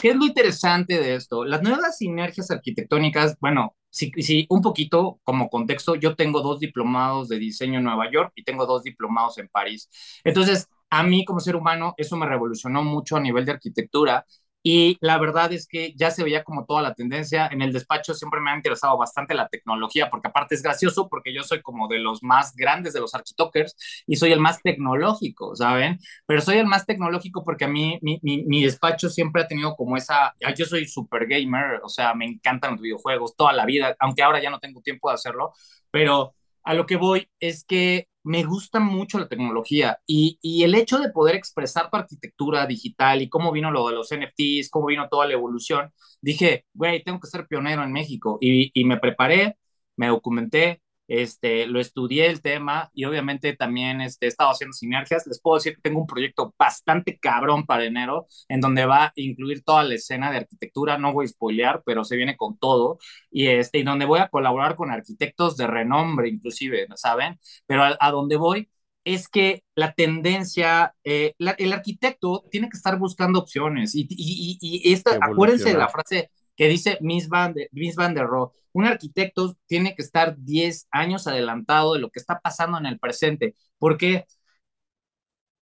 [0.00, 1.44] ¿Qué es lo interesante de esto?
[1.44, 7.28] Las nuevas sinergias arquitectónicas, bueno, sí, sí, un poquito como contexto, yo tengo dos diplomados
[7.28, 9.88] de diseño en Nueva York y tengo dos diplomados en París.
[10.24, 14.24] Entonces, a mí como ser humano, eso me revolucionó mucho a nivel de arquitectura
[14.70, 17.48] y la verdad es que ya se veía como toda la tendencia.
[17.50, 21.32] En el despacho siempre me ha interesado bastante la tecnología, porque aparte es gracioso, porque
[21.32, 23.74] yo soy como de los más grandes de los architectos
[24.06, 25.98] y soy el más tecnológico, ¿saben?
[26.26, 29.74] Pero soy el más tecnológico porque a mí mi, mi, mi despacho siempre ha tenido
[29.74, 33.96] como esa, yo soy super gamer, o sea, me encantan los videojuegos toda la vida,
[34.00, 35.52] aunque ahora ya no tengo tiempo de hacerlo,
[35.90, 40.74] pero a lo que voy es que me gusta mucho la tecnología y, y, el
[40.74, 44.86] hecho de poder expresar tu arquitectura digital y cómo vino lo de los NFTs, cómo
[44.86, 48.98] vino toda la evolución, dije, güey, tengo que ser pionero en México y, y me
[48.98, 49.56] preparé,
[49.96, 55.26] me documenté, este, lo estudié el tema y obviamente también este, he estado haciendo sinergias.
[55.26, 59.12] Les puedo decir que tengo un proyecto bastante cabrón para enero, en donde va a
[59.16, 62.98] incluir toda la escena de arquitectura, no voy a spoilear, pero se viene con todo,
[63.30, 67.38] y, este, y donde voy a colaborar con arquitectos de renombre, inclusive, ¿saben?
[67.66, 68.68] Pero a, a donde voy
[69.04, 74.58] es que la tendencia, eh, la, el arquitecto tiene que estar buscando opciones y, y,
[74.60, 78.52] y, esta, acuérdense de la frase que dice Miss Van, de, Miss Van der Rohe,
[78.72, 82.98] un arquitecto tiene que estar 10 años adelantado de lo que está pasando en el
[82.98, 84.26] presente, porque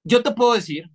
[0.04, 0.90] yo te puedo decir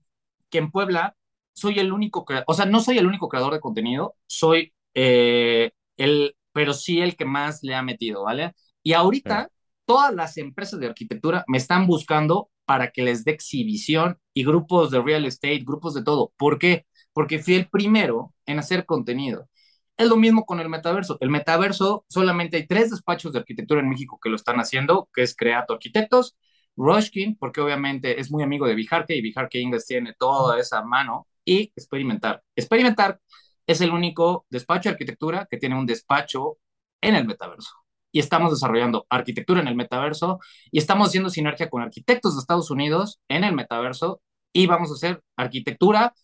[0.50, 1.16] que en Puebla
[1.54, 6.36] soy el único, o sea, no soy el único creador de contenido, soy eh, el,
[6.52, 8.54] pero sí el que más le ha metido, ¿vale?
[8.82, 9.50] Y ahorita
[9.86, 14.90] todas las empresas de arquitectura me están buscando para que les dé exhibición y grupos
[14.90, 16.32] de real estate, grupos de todo.
[16.36, 16.86] ¿Por qué?
[17.12, 19.48] Porque fui el primero en hacer contenido.
[19.96, 21.16] Es lo mismo con el metaverso.
[21.20, 25.22] El metaverso solamente hay tres despachos de arquitectura en México que lo están haciendo, que
[25.22, 26.36] es Creato Arquitectos,
[26.76, 31.26] Rushkin, porque obviamente es muy amigo de Vijarque y Vijarque Inglés tiene toda esa mano,
[31.46, 32.42] y Experimentar.
[32.56, 33.20] Experimentar
[33.66, 36.58] es el único despacho de arquitectura que tiene un despacho
[37.00, 37.70] en el metaverso.
[38.12, 42.70] Y estamos desarrollando arquitectura en el metaverso y estamos haciendo sinergia con arquitectos de Estados
[42.70, 46.14] Unidos en el metaverso y vamos a hacer arquitectura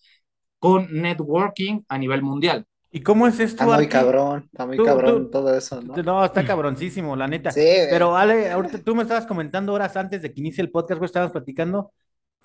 [0.58, 2.66] con networking a nivel mundial.
[2.94, 3.64] ¿Y cómo es esto?
[3.64, 5.96] Está muy cabrón, está muy cabrón todo eso, ¿no?
[6.02, 7.50] No, está cabroncísimo, la neta.
[7.50, 10.98] Sí, Pero Ale, ahorita tú me estabas comentando horas antes de que inicie el podcast,
[10.98, 11.92] güey, estabas platicando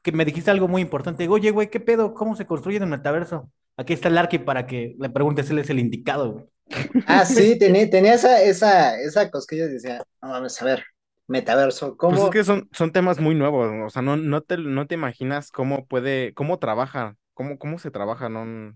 [0.01, 1.27] que me dijiste algo muy importante.
[1.27, 2.13] Oye, güey, ¿qué pedo?
[2.13, 3.51] ¿Cómo se construye el metaverso?
[3.75, 6.45] Aquí está el Arqui para que le preguntes, él es el indicado, güey.
[7.07, 10.85] Ah, sí, tenía, tenía esa, esa, esa cosquilla y decía, no, vamos a ver,
[11.27, 12.15] metaverso, ¿cómo?
[12.15, 14.95] Pues es que son, son temas muy nuevos, o sea, no, no, te, no te
[14.95, 18.73] imaginas cómo puede, cómo trabaja, cómo, cómo se trabaja, no...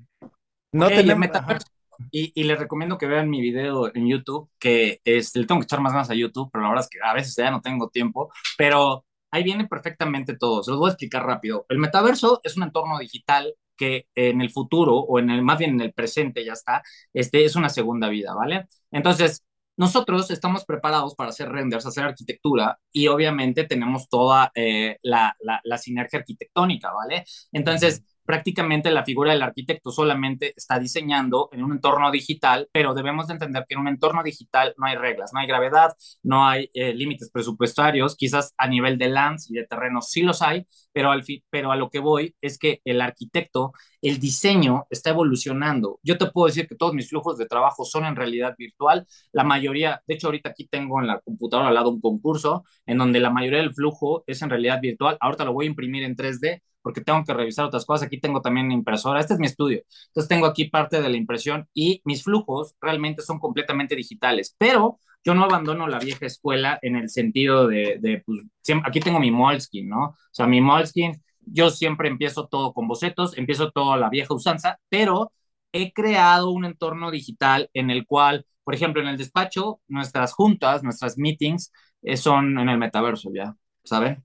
[0.71, 1.19] No okay, tenemos...
[1.19, 1.67] metaverso.
[2.11, 5.65] Y, y, les recomiendo que vean mi video en YouTube, que es, le tengo que
[5.65, 7.89] echar más ganas a YouTube, pero la verdad es que a veces ya no tengo
[7.89, 10.63] tiempo, pero ahí viene perfectamente todo.
[10.63, 11.65] Se los voy a explicar rápido.
[11.69, 15.71] El metaverso es un entorno digital que en el futuro, o en el más bien
[15.71, 18.67] en el presente ya está, este, es una segunda vida, ¿vale?
[18.91, 19.43] Entonces,
[19.77, 25.61] nosotros estamos preparados para hacer renders, hacer arquitectura y obviamente tenemos toda eh, la, la,
[25.63, 27.25] la, sinergia arquitectónica, ¿vale?
[27.51, 33.27] Entonces, prácticamente la figura del arquitecto solamente está diseñando en un entorno digital, pero debemos
[33.27, 36.69] de entender que en un entorno digital no hay reglas, no hay gravedad, no hay
[36.73, 41.11] eh, límites presupuestarios, quizás a nivel de lands y de terrenos sí los hay, pero,
[41.11, 45.99] al fin, pero a lo que voy es que el arquitecto, el diseño está evolucionando.
[46.01, 49.43] Yo te puedo decir que todos mis flujos de trabajo son en realidad virtual, la
[49.43, 53.19] mayoría, de hecho ahorita aquí tengo en la computadora al lado un concurso en donde
[53.19, 56.61] la mayoría del flujo es en realidad virtual, ahorita lo voy a imprimir en 3D
[56.81, 58.07] porque tengo que revisar otras cosas.
[58.07, 59.19] Aquí tengo también impresora.
[59.19, 59.83] Este es mi estudio.
[60.07, 64.55] Entonces tengo aquí parte de la impresión y mis flujos realmente son completamente digitales.
[64.57, 68.99] Pero yo no abandono la vieja escuela en el sentido de, de pues, siempre, aquí
[68.99, 70.05] tengo mi Moleskine, ¿no?
[70.05, 74.79] O sea, mi Moleskine, yo siempre empiezo todo con bocetos, empiezo todo la vieja usanza,
[74.89, 75.31] pero
[75.71, 80.83] he creado un entorno digital en el cual, por ejemplo, en el despacho, nuestras juntas,
[80.83, 83.55] nuestras meetings eh, son en el metaverso, ¿ya?
[83.83, 84.23] ¿Saben?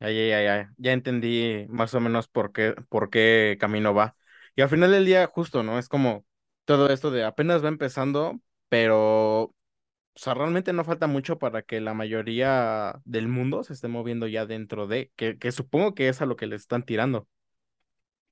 [0.00, 4.14] Ya, ya, ya, ya entendí más o menos por qué, por qué camino va.
[4.54, 5.78] Y al final del día, justo, ¿no?
[5.78, 6.26] Es como
[6.66, 9.54] todo esto de apenas va empezando, pero o
[10.16, 14.46] sea, realmente no falta mucho para que la mayoría del mundo se esté moviendo ya
[14.46, 17.28] dentro de, que, que supongo que es a lo que le están tirando.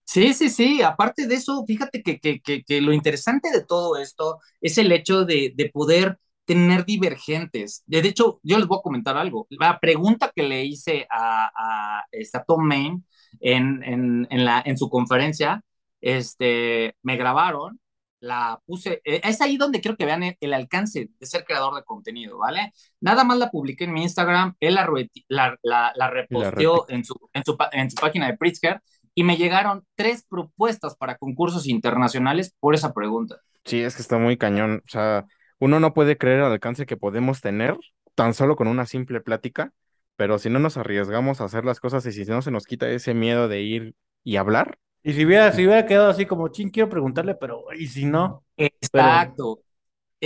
[0.04, 0.82] Sí, sí, sí.
[0.82, 4.92] Aparte de eso, fíjate que, que, que, que lo interesante de todo esto es el
[4.92, 7.82] hecho de, de poder tener divergentes.
[7.86, 9.46] De hecho, yo les voy a comentar algo.
[9.50, 13.04] La pregunta que le hice a, a, a Tom Main
[13.40, 15.62] en, en, en, la, en su conferencia,
[16.00, 17.80] este, me grabaron,
[18.20, 21.74] la puse, eh, es ahí donde quiero que vean el, el, alcance de ser creador
[21.74, 22.72] de contenido, ¿vale?
[23.00, 24.88] Nada más la publiqué en mi Instagram, él la,
[25.28, 28.80] la, la, la reposteó en su, en, su, en su página de Pritzker
[29.14, 33.36] y me llegaron tres propuestas para concursos internacionales por esa pregunta.
[33.64, 35.26] Sí, es que está muy cañón, o sea
[35.64, 37.78] uno no puede creer el alcance que podemos tener
[38.14, 39.72] tan solo con una simple plática,
[40.14, 42.86] pero si no nos arriesgamos a hacer las cosas y si no se nos quita
[42.90, 44.78] ese miedo de ir y hablar.
[45.02, 48.44] Y si hubiera, si hubiera quedado así como, ching, quiero preguntarle, pero ¿y si no?
[48.58, 49.56] Exacto.
[49.56, 49.73] Pero...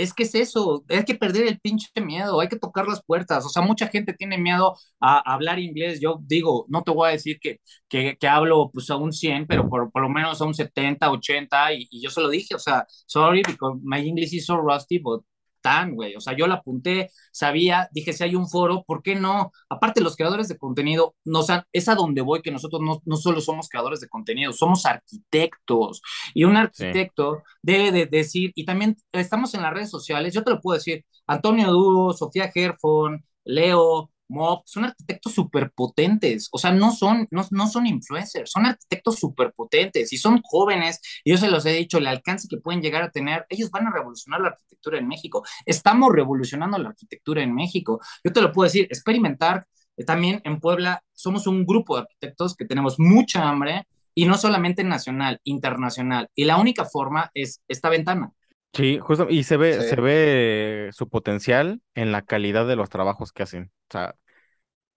[0.01, 3.45] Es que es eso, hay que perder el pinche miedo, hay que tocar las puertas.
[3.45, 5.99] O sea, mucha gente tiene miedo a, hablar inglés.
[6.01, 7.59] Yo digo, no te voy a decir que,
[7.89, 11.73] que, hablo pues a un 100, pero por, por, lo menos a un 70, 80.
[11.73, 14.99] Y, y, yo se lo dije, o sea, sorry, because my English is so rusty,
[14.99, 15.23] but
[15.61, 16.15] tan, güey.
[16.15, 19.51] O sea, yo la apunté, sabía, dije, si hay un foro, ¿por qué no?
[19.69, 23.17] Aparte, los creadores de contenido, nos han, es a donde voy, que nosotros no, no
[23.17, 26.01] solo somos creadores de contenido, somos arquitectos.
[26.33, 27.43] Y un arquitecto sí.
[27.61, 31.05] debe de decir, y también estamos en las redes sociales, yo te lo puedo decir,
[31.27, 37.45] Antonio Duro, Sofía Gerfon, Leo, Mob, son arquitectos súper potentes, o sea, no son, no,
[37.51, 41.73] no son influencers, son arquitectos súper potentes y son jóvenes, y yo se los he
[41.73, 45.07] dicho, el alcance que pueden llegar a tener, ellos van a revolucionar la arquitectura en
[45.07, 50.41] México, estamos revolucionando la arquitectura en México, yo te lo puedo decir, experimentar, eh, también
[50.45, 55.39] en Puebla somos un grupo de arquitectos que tenemos mucha hambre, y no solamente nacional,
[55.43, 58.33] internacional, y la única forma es esta ventana.
[58.73, 59.89] Sí, justo, y se ve, sí.
[59.89, 63.71] se ve su potencial en la calidad de los trabajos que hacen.
[63.89, 64.15] O sea,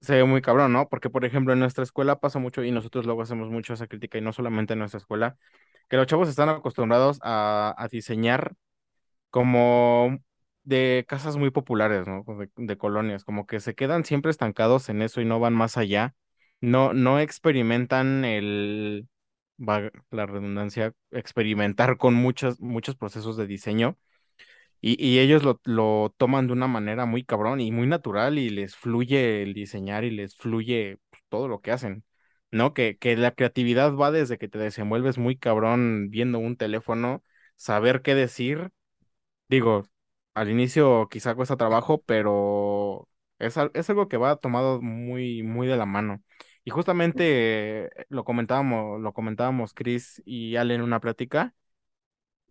[0.00, 0.88] se ve muy cabrón, ¿no?
[0.88, 4.18] Porque, por ejemplo, en nuestra escuela pasa mucho, y nosotros luego hacemos mucho esa crítica,
[4.18, 5.36] y no solamente en nuestra escuela,
[5.88, 8.54] que los chavos están acostumbrados a, a diseñar
[9.30, 10.18] como
[10.64, 12.24] de casas muy populares, ¿no?
[12.38, 15.76] De, de, colonias, como que se quedan siempre estancados en eso y no van más
[15.76, 16.14] allá.
[16.60, 19.08] No, no experimentan el,
[20.10, 23.98] la redundancia, experimentar con muchos, muchos procesos de diseño
[24.80, 28.50] y, y ellos lo, lo, toman de una manera muy cabrón y muy natural y
[28.50, 32.04] les fluye el diseñar y les fluye pues, todo lo que hacen,
[32.50, 32.74] ¿no?
[32.74, 37.22] Que, que la creatividad va desde que te desenvuelves muy cabrón viendo un teléfono,
[37.56, 38.72] saber qué decir,
[39.48, 39.84] digo,
[40.34, 45.76] al inicio quizá cuesta trabajo, pero es, es algo que va tomado muy, muy de
[45.76, 46.22] la mano.
[46.64, 51.54] Y justamente eh, lo comentábamos, lo comentábamos Chris y Ale en una plática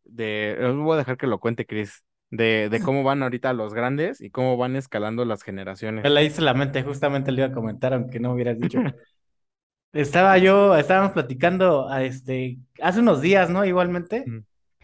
[0.03, 3.73] de, os voy a dejar que lo cuente Chris, de, de cómo van ahorita los
[3.73, 6.09] grandes y cómo van escalando las generaciones.
[6.09, 8.79] La hice la mente, justamente le iba a comentar, aunque no hubieras dicho.
[9.93, 13.65] Estaba yo, estábamos platicando a este, hace unos días, ¿no?
[13.65, 14.23] Igualmente.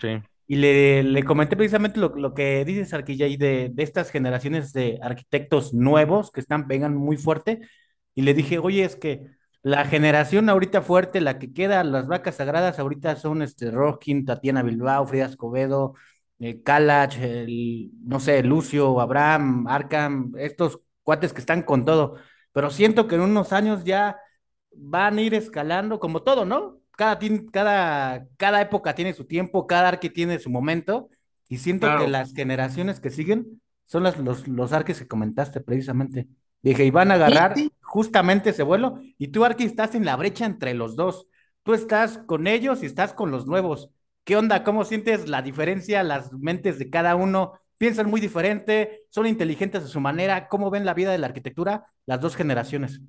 [0.01, 0.21] Sí.
[0.47, 4.99] Y le, le comenté precisamente lo, lo que dices, Arquilla, de, de estas generaciones de
[5.01, 7.61] arquitectos nuevos que están pegando muy fuerte
[8.17, 9.27] y le dije, oye, es que
[9.61, 14.63] la generación ahorita fuerte, la que queda, las vacas sagradas ahorita son este Rockin, Tatiana
[14.63, 15.93] Bilbao, Frida Escobedo,
[16.39, 22.15] eh, Kalach, el, no sé, Lucio, Abraham, Arkham, estos cuates que están con todo.
[22.53, 24.17] Pero siento que en unos años ya
[24.71, 26.79] van a ir escalando como todo, ¿no?
[26.97, 27.19] Cada,
[27.51, 31.11] cada, cada época tiene su tiempo, cada arque tiene su momento.
[31.49, 36.27] Y siento que las generaciones que siguen son las, los, los arques que comentaste precisamente.
[36.61, 38.99] Dije, y van a agarrar justamente ese vuelo.
[39.17, 41.27] Y tú, Arqui, estás en la brecha entre los dos.
[41.63, 43.91] Tú estás con ellos y estás con los nuevos.
[44.23, 44.63] ¿Qué onda?
[44.63, 46.03] ¿Cómo sientes la diferencia?
[46.03, 50.47] Las mentes de cada uno piensan muy diferente, son inteligentes a su manera.
[50.49, 53.01] ¿Cómo ven la vida de la arquitectura las dos generaciones?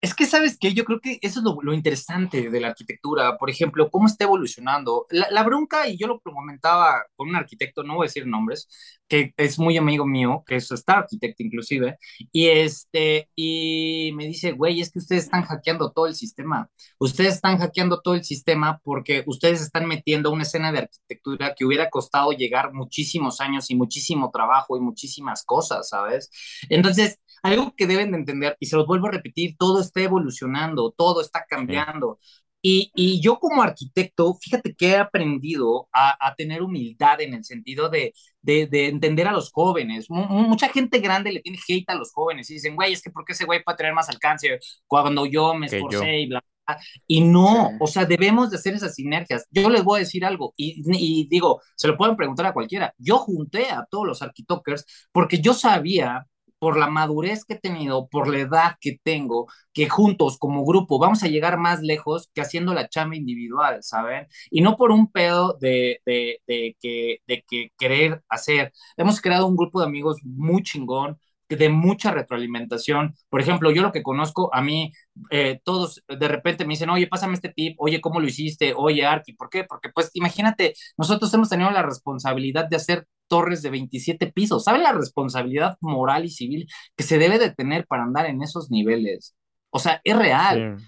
[0.00, 0.74] Es que, ¿sabes qué?
[0.74, 3.36] Yo creo que eso es lo, interesante de la arquitectura.
[3.36, 5.06] Por ejemplo, cómo está evolucionando.
[5.10, 8.68] La, bronca, y yo lo comentaba con un arquitecto, no voy a decir nombres,
[9.08, 11.98] que es muy amigo mío, que es está arquitecto inclusive,
[12.30, 16.70] y, este, y me dice, güey, es que ustedes están hackeando todo el sistema.
[16.98, 21.64] Ustedes están hackeando todo el sistema porque ustedes están metiendo una escena de arquitectura que
[21.64, 26.30] hubiera costado llegar muchísimos años y muchísimo trabajo y muchísimas cosas, ¿sabes?
[26.68, 30.92] Entonces, algo que deben de entender, y se los vuelvo a repetir, todo está evolucionando,
[30.96, 32.18] todo está cambiando.
[32.60, 37.44] Y, y, yo como arquitecto, fíjate que he aprendido a, a tener humildad en el
[37.44, 38.12] sentido de,
[38.42, 40.06] de, de entender a los jóvenes.
[40.10, 43.24] mucha gente grande le tiene hate a los jóvenes y dicen, güey, es que ¿por
[43.24, 46.80] qué ese güey puede tener más alcance cuando yo me esforcé y bla, bla?
[47.06, 49.46] Y no, o sea, debemos de hacer esas sinergias.
[49.50, 52.92] Yo les voy a decir algo y, y digo, se lo pueden preguntar a cualquiera.
[52.98, 56.26] Yo junté a todos los arquitectos porque yo sabía
[56.58, 60.98] por la madurez que he tenido, por la edad que tengo, que juntos como grupo
[60.98, 64.26] vamos a llegar más lejos que haciendo la chamba individual, ¿saben?
[64.50, 68.72] Y no por un pedo de, de, que, de que querer hacer.
[68.96, 71.18] Hemos creado un grupo de amigos muy chingón,
[71.48, 73.14] de mucha retroalimentación.
[73.28, 74.92] Por ejemplo, yo lo que conozco, a mí,
[75.30, 78.74] eh, todos de repente me dicen, oye, pásame este tip, oye, ¿cómo lo hiciste?
[78.76, 79.64] Oye, Arki, ¿por qué?
[79.64, 84.64] Porque pues imagínate, nosotros hemos tenido la responsabilidad de hacer torres de 27 pisos.
[84.64, 88.70] ¿Saben la responsabilidad moral y civil que se debe de tener para andar en esos
[88.70, 89.34] niveles?
[89.70, 90.78] O sea, es real.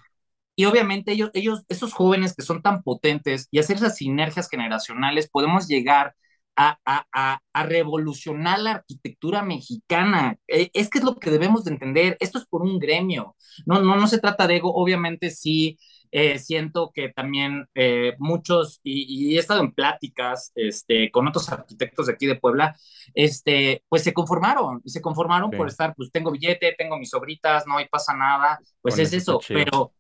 [0.56, 5.30] Y obviamente ellos, ellos, esos jóvenes que son tan potentes y hacer esas sinergias generacionales,
[5.30, 6.14] podemos llegar a,
[6.84, 10.36] a, a, revolucionar la arquitectura mexicana.
[10.46, 12.16] E, es que es lo que debemos de entender.
[12.20, 13.36] Esto es por un gremio.
[13.66, 14.74] No, no, no se trata de ego.
[14.74, 15.78] Obviamente sí
[16.12, 22.06] eh, siento que también eh, muchos, y, he estado en pláticas este, con otros arquitectos
[22.06, 22.76] de aquí de Puebla,
[23.14, 27.64] este, pues se conformaron, y se conformaron por estar, pues tengo billete, tengo mis sobritas,
[27.66, 29.92] no hay pasa nada, pues es eso, pero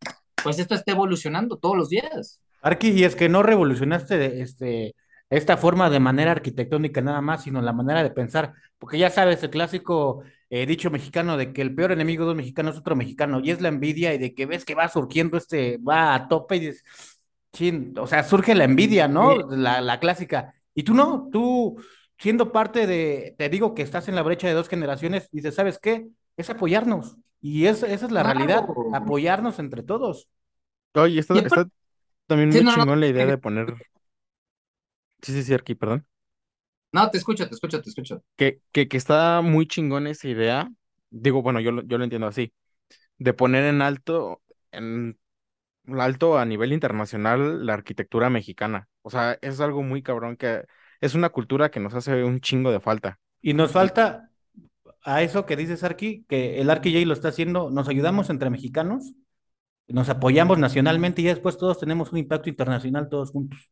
[0.42, 2.40] pues esto está evolucionando todos los días.
[2.60, 4.96] Arqui, y es que no revolucionaste este,
[5.30, 9.42] esta forma de manera arquitectónica nada más, sino la manera de pensar, porque ya sabes,
[9.42, 12.96] el clásico eh, dicho mexicano de que el peor enemigo de un mexicano es otro
[12.96, 16.28] mexicano, y es la envidia y de que ves que va surgiendo este, va a
[16.28, 16.84] tope y dices,
[17.52, 19.36] chin, o sea, surge la envidia, ¿no?
[19.50, 20.54] La, la clásica.
[20.74, 21.80] Y tú no, tú
[22.18, 25.78] siendo parte de, te digo que estás en la brecha de dos generaciones, dices, ¿sabes
[25.78, 26.08] qué?
[26.36, 27.16] Es apoyarnos.
[27.40, 30.28] Y esa es la realidad, apoyarnos entre todos.
[30.94, 31.66] Oye, está, está
[32.26, 33.74] también muy chingón la idea de poner.
[35.22, 36.06] Sí, sí, sí, aquí, perdón.
[36.92, 38.22] No, te escucho, te escucho, te escucho.
[38.36, 40.70] Que, que, que está muy chingón esa idea.
[41.10, 42.52] Digo, bueno, yo, yo lo entiendo así.
[43.18, 44.42] De poner en alto,
[44.72, 45.18] en
[45.98, 48.88] alto a nivel internacional la arquitectura mexicana.
[49.02, 50.64] O sea, es algo muy cabrón que
[51.00, 53.18] es una cultura que nos hace un chingo de falta.
[53.42, 54.30] Y nos falta
[55.02, 59.12] a eso que dices, Arqui, que el Arqui lo está haciendo, nos ayudamos entre mexicanos,
[59.88, 63.70] nos apoyamos nacionalmente y después todos tenemos un impacto internacional todos juntos.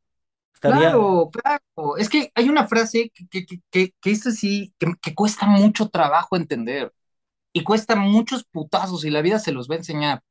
[0.60, 1.96] Claro, claro.
[1.98, 6.36] Es que hay una frase que, que, que, que es así, que, cuesta mucho trabajo
[6.36, 6.92] entender
[7.52, 10.22] y cuesta muchos putazos y la vida se los va a enseñar.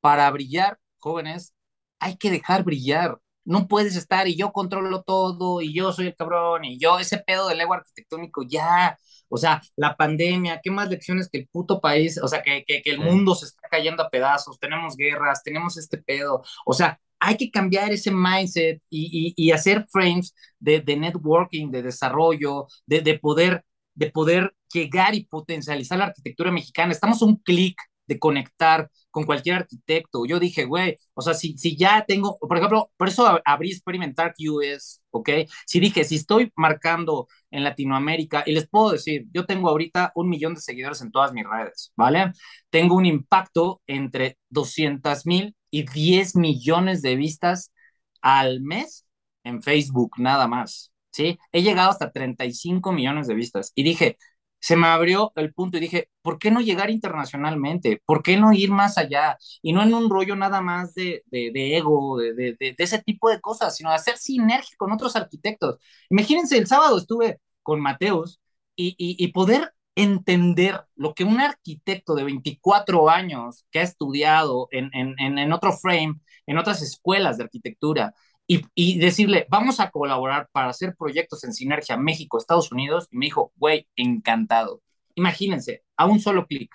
[0.00, 1.54] Para brillar, jóvenes,
[2.00, 3.18] hay que dejar brillar.
[3.44, 7.18] No puedes estar y yo controlo todo y yo soy el cabrón y yo ese
[7.18, 8.98] pedo del ego arquitectónico ya.
[9.28, 12.20] O sea, la pandemia, ¿qué más lecciones que el puto país?
[12.22, 15.76] O sea, que, que, que el mundo se está cayendo a pedazos, tenemos guerras, tenemos
[15.78, 16.42] este pedo.
[16.66, 21.82] O sea, hay que cambiar ese mindset y, y, hacer frames de, de, networking, de
[21.82, 23.64] desarrollo, de, de, poder,
[23.94, 26.92] de poder llegar y potencializar la arquitectura mexicana.
[26.92, 30.26] Estamos un clic de conectar con cualquier arquitecto.
[30.26, 34.34] Yo dije, güey, o sea, si, si ya tengo, por ejemplo, por eso abrí Experimentar
[34.34, 35.30] QS, ¿ok?
[35.66, 40.28] Si dije, si estoy marcando en Latinoamérica, y les puedo decir, yo tengo ahorita un
[40.28, 42.32] millón de seguidores en todas mis redes, ¿vale?
[42.70, 47.72] Tengo un impacto entre 200 mil y 10 millones de vistas
[48.20, 49.06] al mes
[49.44, 51.38] en Facebook, nada más, ¿sí?
[51.52, 54.18] He llegado hasta 35 millones de vistas y dije,
[54.58, 58.02] se me abrió el punto y dije, ¿por qué no llegar internacionalmente?
[58.04, 59.38] ¿Por qué no ir más allá?
[59.62, 63.30] Y no en un rollo nada más de, de, de ego, de, de, ese tipo
[63.30, 65.78] de cosas, sino hacer sinergia con otros arquitectos.
[66.10, 68.40] Imagínense, el sábado estuve con Mateus
[68.74, 74.68] y, y, y poder entender lo que un arquitecto de 24 años que ha estudiado
[74.70, 78.14] en, en, en, otro frame, en otras escuelas de arquitectura,
[78.46, 83.26] y, decirle, vamos a colaborar para hacer proyectos en sinergia México, Estados Unidos, y me
[83.26, 84.82] dijo, güey, encantado.
[85.16, 86.72] Imagínense, a un solo clic.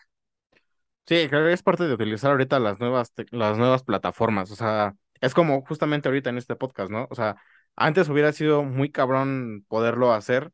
[1.06, 4.52] Sí, creo que es parte de utilizar ahorita las nuevas, las nuevas plataformas.
[4.52, 7.08] O sea, es como justamente ahorita en este podcast, ¿no?
[7.10, 7.38] O sea,
[7.76, 10.52] antes hubiera sido muy cabrón poderlo hacer.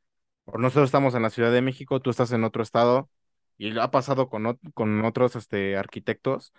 [0.55, 3.09] Nosotros estamos en la Ciudad de México, tú estás en otro estado
[3.57, 6.53] y lo ha pasado con, con otros este, arquitectos.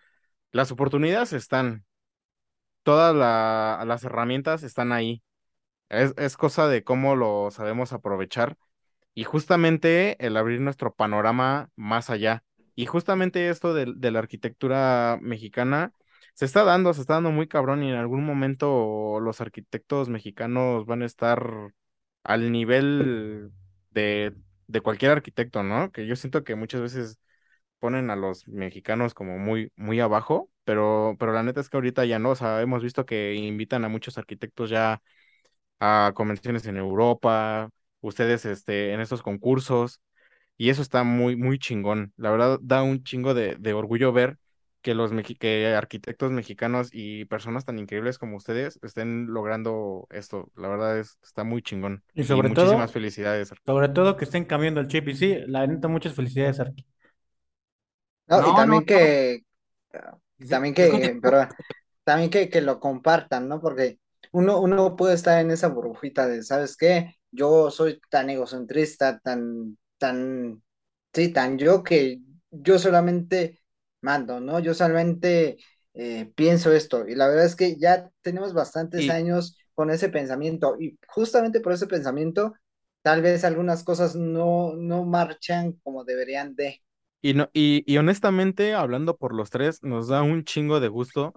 [0.52, 1.86] Las oportunidades están,
[2.82, 3.14] todas
[3.86, 5.22] las herramientas están ahí.
[5.88, 8.56] Es, es cosa de cómo lo sabemos aprovechar
[9.14, 12.44] y justamente el abrir nuestro panorama más allá.
[12.74, 15.92] Y justamente esto de, de, la arquitectura mexicana
[16.34, 20.86] se está dando, se está dando muy cabrón y en algún momento los arquitectos mexicanos
[20.86, 21.72] van a estar
[22.22, 23.52] al nivel
[23.98, 24.34] de,
[24.68, 25.92] de cualquier arquitecto, ¿no?
[25.92, 27.18] Que yo siento que muchas veces
[27.80, 32.04] ponen a los mexicanos como muy, muy abajo, pero, pero la neta es que ahorita
[32.06, 35.02] ya no, o sea, hemos visto que invitan a muchos arquitectos ya
[35.80, 37.70] a convenciones en Europa,
[38.00, 40.00] ustedes este, en estos concursos,
[40.58, 42.12] y eso está muy, muy chingón.
[42.16, 44.38] La verdad, da un chingo de, de orgullo ver
[44.80, 50.50] que los que arquitectos mexicanos y personas tan increíbles como ustedes estén logrando esto.
[50.56, 52.02] La verdad es está muy chingón.
[52.14, 53.52] Y sobre todo, muchísimas felicidades.
[53.64, 56.86] Sobre todo que estén cambiando el chip y sí, la neta muchas felicidades, Arqui.
[58.28, 59.42] No, y también que
[60.48, 61.48] también que pero,
[62.04, 63.60] también que, que lo compartan, ¿no?
[63.60, 63.98] Porque
[64.32, 67.14] uno, uno puede estar en esa burbujita de, ¿sabes qué?
[67.30, 70.62] Yo soy tan egocentrista, tan, tan,
[71.12, 72.20] sí, tan yo que
[72.50, 73.57] yo solamente
[74.00, 74.60] mando, ¿no?
[74.60, 75.58] Yo solamente
[75.94, 77.06] eh, pienso esto.
[77.08, 80.76] Y la verdad es que ya tenemos bastantes años con ese pensamiento.
[80.80, 82.54] Y justamente por ese pensamiento,
[83.02, 86.82] tal vez algunas cosas no, no marchan como deberían de.
[87.20, 91.34] Y, no, y, y honestamente, hablando por los tres, nos da un chingo de gusto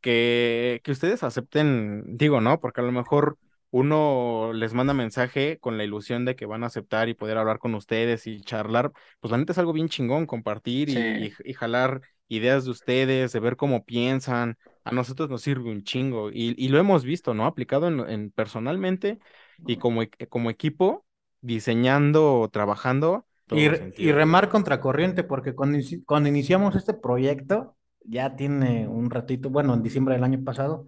[0.00, 2.60] que, que ustedes acepten, digo, ¿no?
[2.60, 3.38] Porque a lo mejor
[3.74, 7.58] uno les manda mensaje con la ilusión de que van a aceptar y poder hablar
[7.58, 12.00] con ustedes y charlar, pues la neta es algo bien chingón, compartir y, y, jalar
[12.28, 14.58] ideas de ustedes, de ver cómo piensan.
[14.84, 17.46] A nosotros nos sirve un chingo y, y lo hemos visto, ¿no?
[17.46, 19.18] Aplicado en, en personalmente
[19.66, 21.04] y como, como equipo,
[21.40, 23.26] diseñando, trabajando.
[23.50, 23.64] Y,
[23.96, 29.82] y, remar contracorriente, porque cuando, cuando iniciamos este proyecto, ya tiene un ratito, bueno, en
[29.82, 30.86] diciembre del año pasado,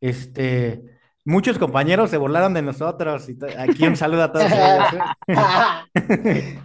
[0.00, 0.97] este,
[1.28, 3.28] muchos compañeros se burlaron de nosotros.
[3.28, 4.50] Y aquí un saludo a todos
[5.26, 6.58] ¿eh?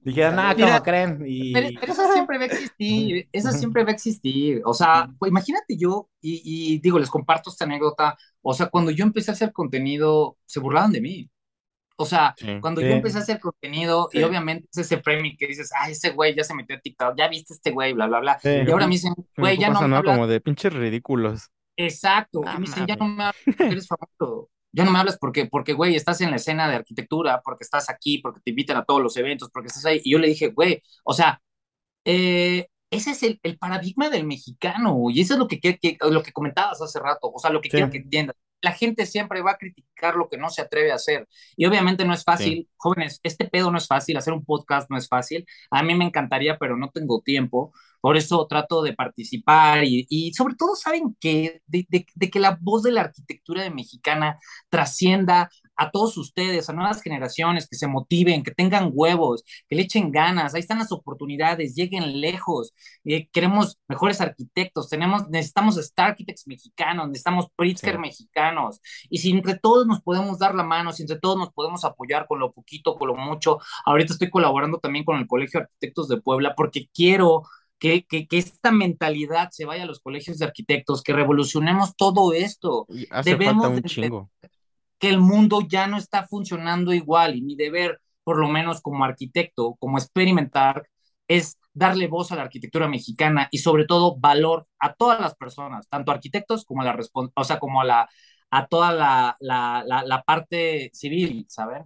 [0.00, 1.24] Dijeron, ah, ¿cómo creen?
[1.26, 1.54] Y...
[1.54, 4.60] Pero, eso siempre va a existir, eso siempre va a existir.
[4.66, 8.90] O sea, pues, imagínate yo, y, y, digo, les comparto esta anécdota, o sea, cuando
[8.90, 11.30] yo empecé a hacer contenido, se burlaron de mí.
[11.96, 15.70] O sea, cuando yo empecé a hacer contenido, y obviamente es ese premio que dices,
[15.80, 18.38] ah, ese güey ya se metió a TikTok, ya viste este güey, bla, bla, bla.
[18.42, 19.88] Y ahora me dicen, güey, ya no.
[19.88, 21.50] Me como de pinches ridículos.
[21.76, 22.42] Exacto.
[22.42, 24.50] y me dicen, ya no me hablas, eres famoso.
[24.72, 27.88] Ya no me hablas porque, porque, güey, estás en la escena de arquitectura, porque estás
[27.88, 30.00] aquí, porque te invitan a todos los eventos, porque estás ahí.
[30.02, 31.40] Y yo le dije, güey, o sea,
[32.04, 36.22] eh, ese es el, el, paradigma del mexicano, y eso es lo que, que, lo
[36.22, 39.52] que comentabas hace rato, o sea, lo que quiero que entiendas la gente siempre va
[39.52, 41.28] a criticar lo que no se atreve a hacer.
[41.56, 44.96] Y obviamente no es fácil, jóvenes, este pedo no es fácil, hacer un podcast no
[44.96, 45.46] es fácil.
[45.70, 47.72] A mí me encantaría, pero no tengo tiempo.
[48.04, 52.82] Por eso trato de participar y, sobre todo saben que de, de, que la voz
[52.82, 54.38] de la arquitectura mexicana
[54.68, 59.82] trascienda a todos ustedes, a nuevas generaciones, que se motiven, que tengan huevos, que le
[59.84, 62.74] echen ganas, ahí están las oportunidades, lleguen lejos,
[63.04, 69.58] eh, queremos mejores arquitectos, tenemos, necesitamos Star Architects mexicanos, necesitamos Pritzker mexicanos, y si entre
[69.58, 72.96] todos nos podemos dar la mano, si entre todos nos podemos apoyar con lo poquito,
[72.96, 76.90] con lo mucho, ahorita estoy colaborando también con el Colegio de Arquitectos de Puebla porque
[76.92, 77.44] quiero
[77.84, 82.32] que, que, que, esta mentalidad se vaya a los colegios de arquitectos, que revolucionemos todo
[82.32, 82.86] esto.
[83.10, 84.30] hace Debemos falta un chingo
[84.98, 89.04] que el mundo ya no está funcionando igual y mi deber, por lo menos como
[89.04, 90.88] arquitecto, como experimentar,
[91.28, 95.86] es darle voz a la arquitectura mexicana y sobre todo valor a todas las personas,
[95.90, 96.98] tanto arquitectos como a la
[97.34, 98.08] o sea, como a la
[98.50, 101.82] a toda la, la, la, la parte civil, ¿saben?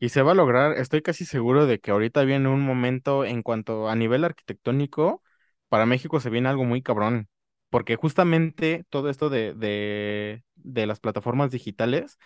[0.00, 3.42] Y se va a lograr, estoy casi seguro de que ahorita viene un momento en
[3.42, 5.22] cuanto a nivel arquitectónico,
[5.68, 7.28] para México se viene algo muy cabrón
[7.70, 12.18] porque justamente todo esto de, de, de, las plataformas digitales,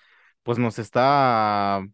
[0.42, 1.86] pues nos está,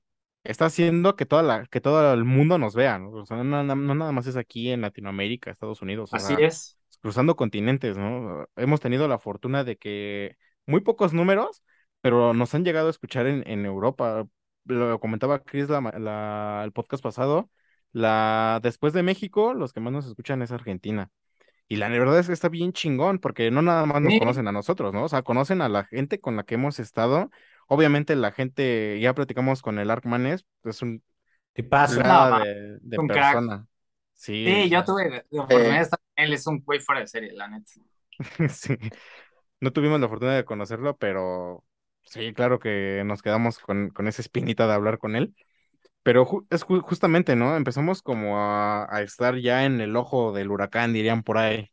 [0.45, 3.11] está haciendo que, toda la, que todo el mundo nos vea, ¿no?
[3.11, 6.11] O sea, no, nada más es aquí en Latinoamérica, Estados Unidos.
[6.13, 6.79] Así es.
[7.03, 8.47] Cruzando continentes, ¿no?
[8.57, 11.63] Hemos tenido la fortuna de que muy pocos números,
[12.01, 14.27] pero nos han llegado a escuchar en, en Europa.
[14.65, 17.51] Lo comentaba Chris la, la, el podcast pasado.
[17.93, 21.11] La, después de México, los que más nos escuchan es Argentina.
[21.69, 24.53] Y la verdad es que está bien chingón, porque no nada más nos conocen a
[24.53, 25.05] nosotros, ¿no?
[25.05, 27.31] O sea, conocen a la gente con la que hemos estado.
[27.69, 31.03] Obviamente la gente, ya platicamos con el Arkmanes, es un
[32.03, 33.35] No, de, de un crack.
[33.35, 33.67] persona.
[34.15, 37.07] Sí, Sí, yo tuve la oportunidad de estar con él, es un güey fuera de
[37.07, 37.71] serie, la neta.
[38.49, 38.77] sí.
[39.61, 41.65] No tuvimos la fortuna de conocerlo, pero
[42.03, 45.35] sí, claro que nos quedamos con, con esa espinita de hablar con él.
[46.05, 47.57] Pero ju- es ju- justamente, ¿no?
[47.57, 51.71] Empezamos como a, a estar ya en el ojo del huracán, dirían por ahí.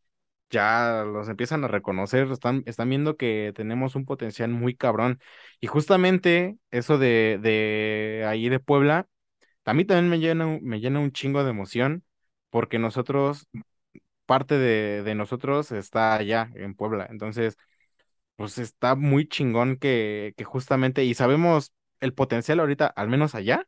[0.52, 5.20] Ya los empiezan a reconocer, están, están viendo que tenemos un potencial muy cabrón.
[5.62, 9.08] Y justamente eso de, de ahí de Puebla,
[9.66, 12.04] a mí también me llena, me llena un chingo de emoción,
[12.52, 13.48] porque nosotros,
[14.26, 17.08] parte de, de nosotros está allá en Puebla.
[17.10, 17.58] Entonces,
[18.38, 23.68] pues está muy chingón que, que justamente, y sabemos el potencial ahorita, al menos allá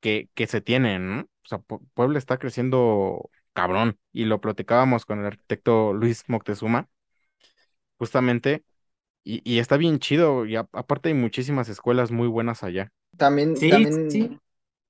[0.00, 1.20] que, que se tienen, ¿no?
[1.22, 6.88] O sea, Pue- Puebla está creciendo cabrón y lo platicábamos con el arquitecto Luis Moctezuma,
[7.98, 8.64] justamente,
[9.24, 12.92] y, y está bien chido y a- aparte hay muchísimas escuelas muy buenas allá.
[13.16, 14.40] También, Sí, también, sí.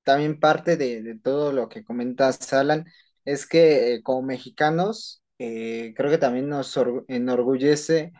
[0.04, 2.86] también parte de, de todo lo que comentas, Alan,
[3.24, 8.12] es que eh, como mexicanos, eh, creo que también nos or- enorgullece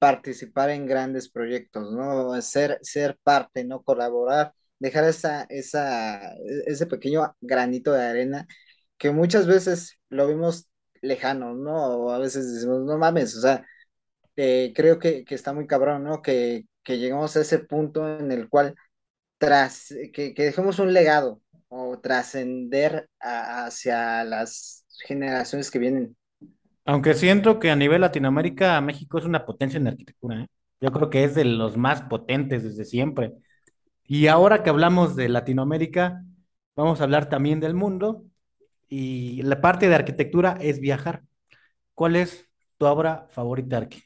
[0.00, 2.40] participar en grandes proyectos, ¿no?
[2.42, 3.82] Ser, ser parte, ¿no?
[3.84, 8.48] Colaborar, dejar esa, esa, e- ese pequeño granito de arena
[8.98, 10.68] que muchas veces lo vemos
[11.02, 11.74] lejano, ¿no?
[11.98, 13.66] O a veces decimos, no mames, o sea,
[14.36, 16.22] eh, creo que, que está muy cabrón, ¿no?
[16.22, 18.74] Que, que llegamos a ese punto en el cual
[19.38, 26.16] tras, que, que dejemos un legado o trascender hacia las generaciones que vienen.
[26.84, 30.46] Aunque siento que a nivel Latinoamérica, México es una potencia en arquitectura, ¿eh?
[30.80, 33.34] Yo creo que es de los más potentes desde siempre.
[34.04, 36.24] Y ahora que hablamos de Latinoamérica,
[36.74, 38.24] vamos a hablar también del mundo.
[38.88, 41.22] Y la parte de arquitectura es viajar.
[41.94, 44.02] ¿Cuál es tu obra favorita, Arqui?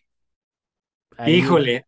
[1.17, 1.87] Ahí, Híjole,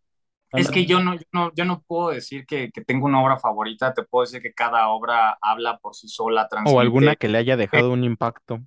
[0.52, 3.38] es que yo no, yo no, yo no puedo decir que, que tengo una obra
[3.38, 7.16] favorita, te puedo decir que cada obra habla por sí sola, O alguna transmite.
[7.16, 8.60] que le haya dejado un impacto.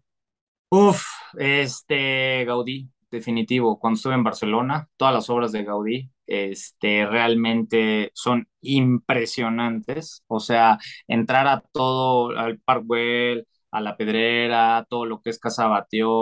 [0.72, 1.04] Uf,
[1.38, 3.80] este Gaudí, definitivo.
[3.80, 10.24] Cuando estuve en Barcelona, todas las obras de Gaudí, este, realmente son impresionantes.
[10.28, 15.40] O sea, entrar a todo, al Parc Güell, a la Pedrera, todo lo que es
[15.40, 15.68] Casa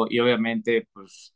[0.09, 1.33] y obviamente, pues,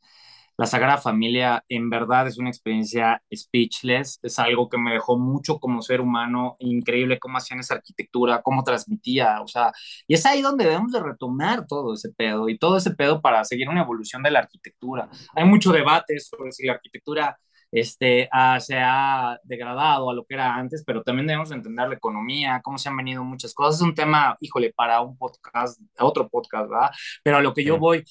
[0.62, 5.58] la Sagrada Familia en verdad es una experiencia speechless, es algo que me dejó mucho
[5.60, 9.72] como ser humano, increíble cómo hacían esa arquitectura, cómo transmitía, o sea,
[10.06, 13.44] y es ahí donde debemos de retomar todo ese pedo y todo ese pedo para
[13.44, 15.10] seguir una evolución de la arquitectura.
[15.34, 17.36] Hay mucho debate sobre si la arquitectura
[17.72, 21.96] este, ah, se ha degradado a lo que era antes, pero también debemos entender la
[21.96, 23.78] economía, cómo se han venido muchas cosas.
[23.78, 26.92] Es un tema, híjole, para un podcast, otro podcast, ¿verdad?
[27.24, 28.04] Pero a lo que yo voy,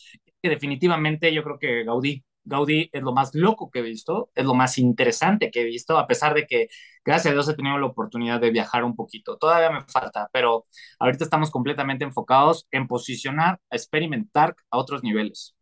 [0.43, 4.45] que definitivamente yo creo que Gaudí, Gaudí es lo más loco que he visto, es
[4.45, 6.69] lo más interesante que he visto, a pesar de que,
[7.05, 9.37] gracias a Dios, he tenido la oportunidad de viajar un poquito.
[9.37, 10.67] Todavía me falta, pero
[10.99, 15.55] ahorita estamos completamente enfocados en posicionar, a experimentar a otros niveles.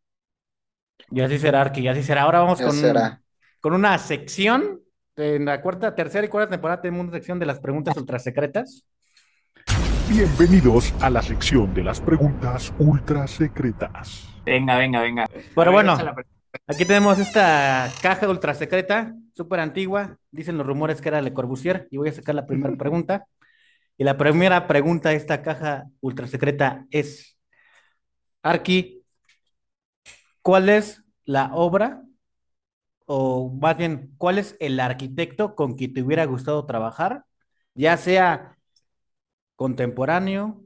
[1.11, 2.23] Y así será, Arqui, y así será.
[2.23, 3.23] Ahora vamos con, será.
[3.61, 4.81] con una sección.
[5.17, 8.85] En la cuarta, tercera y cuarta temporada tenemos una sección de las preguntas ultra secretas.
[10.09, 14.29] Bienvenidos a la sección de las preguntas ultra secretas.
[14.45, 15.27] Venga, venga, venga.
[15.55, 16.15] Pero bueno, échala,
[16.67, 20.19] aquí tenemos esta caja ultra secreta, súper antigua.
[20.31, 21.89] Dicen los rumores que era Le Corbusier.
[21.91, 23.27] Y voy a sacar la primera pregunta.
[23.97, 27.39] Y la primera pregunta de esta caja ultra secreta es:
[28.43, 29.05] Arqui,
[30.43, 32.03] ¿cuál es la obra?
[33.07, 37.25] O más bien, ¿cuál es el arquitecto con quien te hubiera gustado trabajar?
[37.75, 38.57] Ya sea
[39.57, 40.63] contemporáneo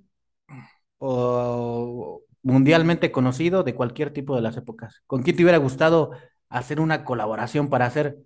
[0.98, 5.02] o mundialmente conocido de cualquier tipo de las épocas.
[5.06, 6.12] ¿Con quién te hubiera gustado
[6.48, 8.18] hacer una colaboración para hacer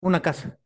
[0.00, 0.58] una casa?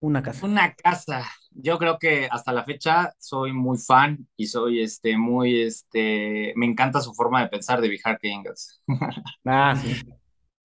[0.00, 0.46] Una casa.
[0.46, 1.24] Una casa.
[1.50, 6.66] Yo creo que hasta la fecha soy muy fan y soy este muy este me
[6.66, 8.80] encanta su forma de pensar de Bihar Ingles.
[9.46, 9.94] Ah, sí.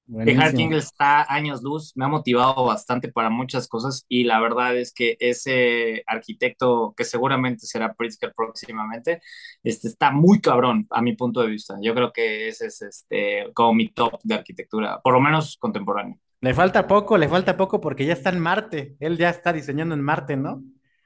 [0.09, 0.59] Buenísimo.
[0.59, 4.91] Ingles está años luz, me ha motivado bastante para muchas cosas y la verdad es
[4.91, 9.21] que ese arquitecto que seguramente será Pritzker próximamente,
[9.61, 11.75] este está muy cabrón a mi punto de vista.
[11.79, 16.17] Yo creo que ese es este como mi top de arquitectura, por lo menos contemporáneo.
[16.41, 18.95] Le falta poco, le falta poco porque ya está en Marte.
[18.99, 20.63] Él ya está diseñando en Marte, ¿no?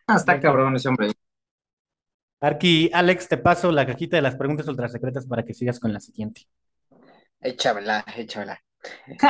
[0.08, 1.12] Ah, está cabrón ese hombre.
[2.40, 6.00] Arqui, Alex, te paso la cajita de las preguntas ultrasecretas para que sigas con la
[6.00, 6.48] siguiente.
[7.42, 8.62] Échamela, échamela.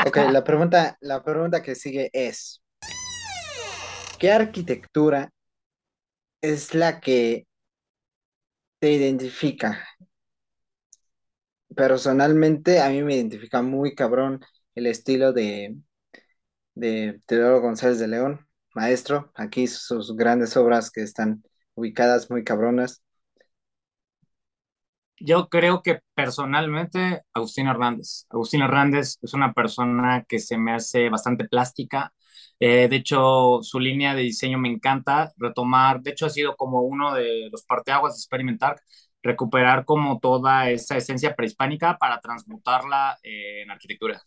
[0.06, 2.62] Ok, la pregunta, la pregunta que sigue es,
[4.20, 5.32] ¿qué arquitectura
[6.42, 7.48] es la que
[8.80, 9.80] te identifica?
[11.76, 14.42] personalmente a mí me identifica muy cabrón
[14.76, 15.78] el estilo de,
[16.76, 19.32] de Teodoro González de León, maestro.
[19.36, 21.44] Aquí sus grandes obras que están
[21.76, 23.03] ubicadas muy cabronas.
[25.26, 28.26] Yo creo que personalmente Agustín Hernández.
[28.30, 32.14] Agustín Hernández es una persona que se me hace bastante plástica.
[32.60, 36.02] Eh, de hecho, su línea de diseño me encanta retomar.
[36.02, 38.82] De hecho, ha sido como uno de los parteaguas de experimentar,
[39.22, 44.22] recuperar como toda esa esencia prehispánica para transmutarla eh, en arquitectura.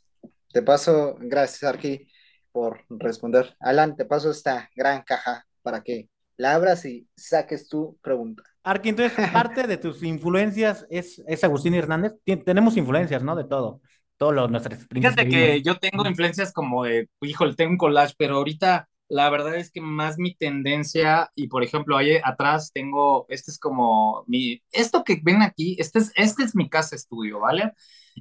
[0.51, 2.09] Te paso, gracias Arqui
[2.53, 3.55] por responder.
[3.61, 8.43] Alan, te paso esta gran caja para que la abras y saques tu pregunta.
[8.67, 12.15] Arqui, entonces parte de tus influencias es, es Agustín Hernández.
[12.25, 13.37] Tien- tenemos influencias, ¿no?
[13.37, 13.81] De todo.
[14.17, 18.37] Todos los nuestros Fíjate que yo tengo influencias como de, híjole, tengo un collage, pero
[18.37, 23.51] ahorita la verdad es que más mi tendencia, y por ejemplo, ahí atrás tengo, este
[23.53, 27.73] es como mi, esto que ven aquí, este es, este es mi casa estudio, ¿vale?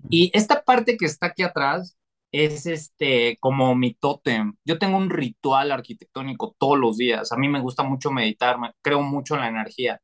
[0.10, 1.98] Y esta parte que está aquí atrás
[2.32, 4.56] es este, como mi tótem.
[4.66, 7.32] Yo tengo un ritual arquitectónico todos los días.
[7.32, 10.02] A mí me gusta mucho meditar, me, creo mucho en la energía.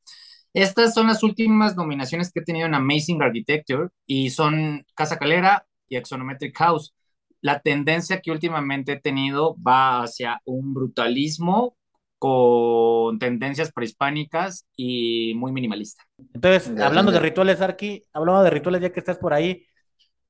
[0.54, 5.66] Estas son las últimas nominaciones que he tenido en Amazing Architecture y son Casa Calera
[5.88, 6.93] y Axonometric House.
[7.41, 11.78] La tendencia que últimamente he tenido va hacia un brutalismo
[12.20, 16.04] con tendencias prehispánicas y muy minimalista.
[16.34, 19.66] Entonces, hablando de rituales, Arqui, hablando de rituales, ya que estás por ahí,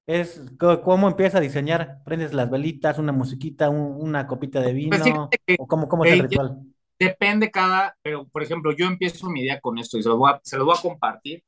[0.08, 0.42] es
[0.84, 2.02] cómo empieza a diseñar.
[2.06, 5.88] Prendes las velitas, una musiquita, un- una copita de Pues vino, fíjate que o cómo,
[5.90, 6.60] cómo es el ritual.
[7.02, 10.34] Depende cada, pero por ejemplo, yo empiezo mi día con esto y se lo voy
[10.34, 11.44] a, se lo voy a compartir.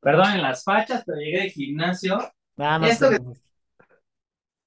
[0.00, 2.18] Perdonen las fachas, pero llegué de gimnasio.
[2.56, 3.10] Ah, no Esto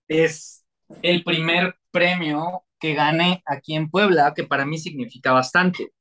[0.07, 0.63] es
[1.01, 5.91] el primer premio que gané aquí en Puebla, que para mí significa bastante.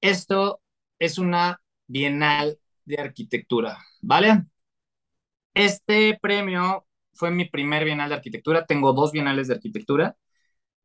[0.00, 0.60] Esto
[0.98, 4.46] es una Bienal de Arquitectura, ¿vale?
[5.54, 8.66] Este premio fue mi primer Bienal de Arquitectura.
[8.66, 10.16] Tengo dos Bienales de Arquitectura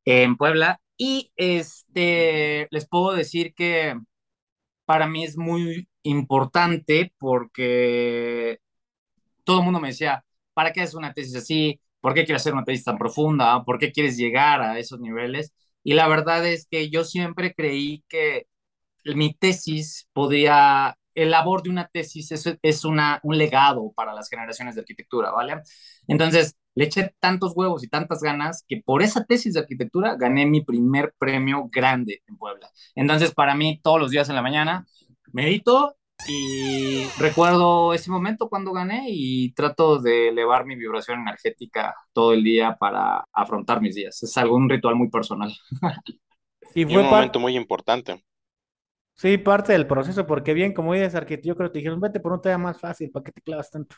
[0.06, 3.96] en Puebla y este les puedo decir que
[4.86, 8.60] para mí es muy importante porque
[9.44, 10.24] todo el mundo me decía,
[10.54, 11.80] ¿para qué haces una tesis así?
[12.02, 13.64] ¿Por qué quieres hacer una tesis tan profunda?
[13.66, 15.54] ¿Por qué quieres llegar a esos niveles?
[15.84, 18.48] Y la verdad es que yo siempre creí que
[19.16, 24.30] mi tesis podía, el labor de una tesis es, es una, un legado para las
[24.30, 25.62] generaciones de arquitectura, ¿vale?
[26.08, 30.46] Entonces, le eché tantos huevos y tantas ganas que por esa tesis de arquitectura gané
[30.46, 32.70] mi primer premio grande en Puebla.
[32.96, 34.86] Entonces, para mí, todos los días en la mañana,
[35.32, 35.96] medito
[36.26, 42.44] y recuerdo ese momento cuando gané y trato de elevar mi vibración energética todo el
[42.44, 44.22] día para afrontar mis días.
[44.24, 45.54] Es algo, un ritual muy personal.
[46.76, 48.24] Y Y fue un momento muy importante.
[49.16, 52.20] sí, parte del proceso, porque bien, como dices, arquitecto, yo creo que te dijeron, vete
[52.20, 53.96] por un tema más fácil, ¿para qué te clavas tanto?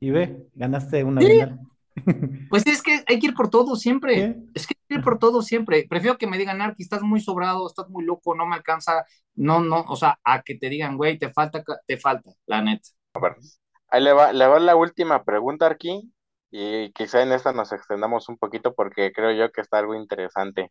[0.00, 1.24] Y ve, ganaste una Sí.
[1.24, 1.60] bienal.
[2.50, 4.36] Pues es que hay que ir por todo siempre.
[4.54, 5.86] Es que hay que ir por todo siempre.
[5.88, 9.04] Prefiero que me digan, Arki, estás muy sobrado, estás muy loco, no me alcanza.
[9.34, 12.88] No, no, o sea, a que te digan, güey, te falta, te falta, la neta.
[13.88, 16.12] Ahí le va, le va la última pregunta aquí
[16.50, 20.70] y quizá en esta nos extendamos un poquito porque creo yo que está algo interesante.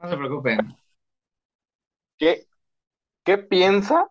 [0.00, 0.76] No se preocupen.
[2.18, 2.46] ¿Qué,
[3.24, 4.08] qué piensa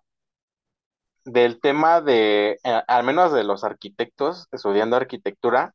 [1.25, 5.73] del tema de, eh, al menos de los arquitectos estudiando arquitectura,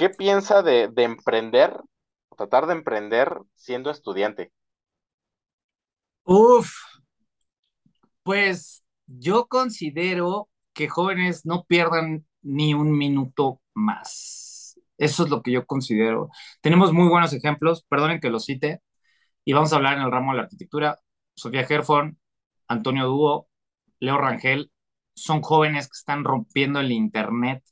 [0.00, 1.78] qué piensa de, de emprender,
[2.34, 4.50] tratar de emprender siendo estudiante?
[6.24, 6.70] Uf,
[8.22, 14.80] pues yo considero que jóvenes no pierdan ni un minuto más.
[14.96, 16.30] Eso es lo que yo considero.
[16.62, 18.80] Tenemos muy buenos ejemplos, perdonen que los cite,
[19.44, 21.00] y vamos a hablar en el ramo de la arquitectura.
[21.34, 22.14] Sofía Herford,
[22.68, 23.48] Antonio Dúo,
[23.98, 24.72] Leo Rangel,
[25.14, 27.62] son jóvenes que están rompiendo el internet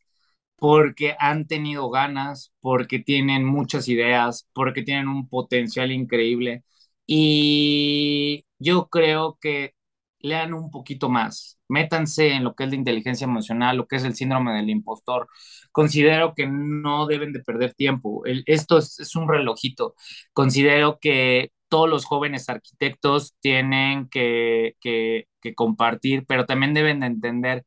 [0.58, 6.64] porque han tenido ganas, porque tienen muchas ideas, porque tienen un potencial increíble.
[7.06, 9.74] Y yo creo que
[10.20, 14.04] lean un poquito más, métanse en lo que es la inteligencia emocional, lo que es
[14.04, 15.28] el síndrome del impostor.
[15.72, 18.24] Considero que no deben de perder tiempo.
[18.26, 19.94] El- esto es, es un relojito.
[20.32, 27.06] Considero que todos los jóvenes arquitectos tienen que, que, que compartir, pero también deben de
[27.06, 27.64] entender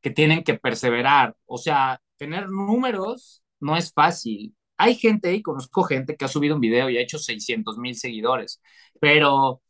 [0.00, 1.36] que tienen que perseverar.
[1.46, 4.54] O sea, tener números no es fácil.
[4.76, 7.96] Hay gente, y conozco gente que ha subido un video y ha hecho 600 mil
[7.96, 8.60] seguidores,
[9.00, 9.60] pero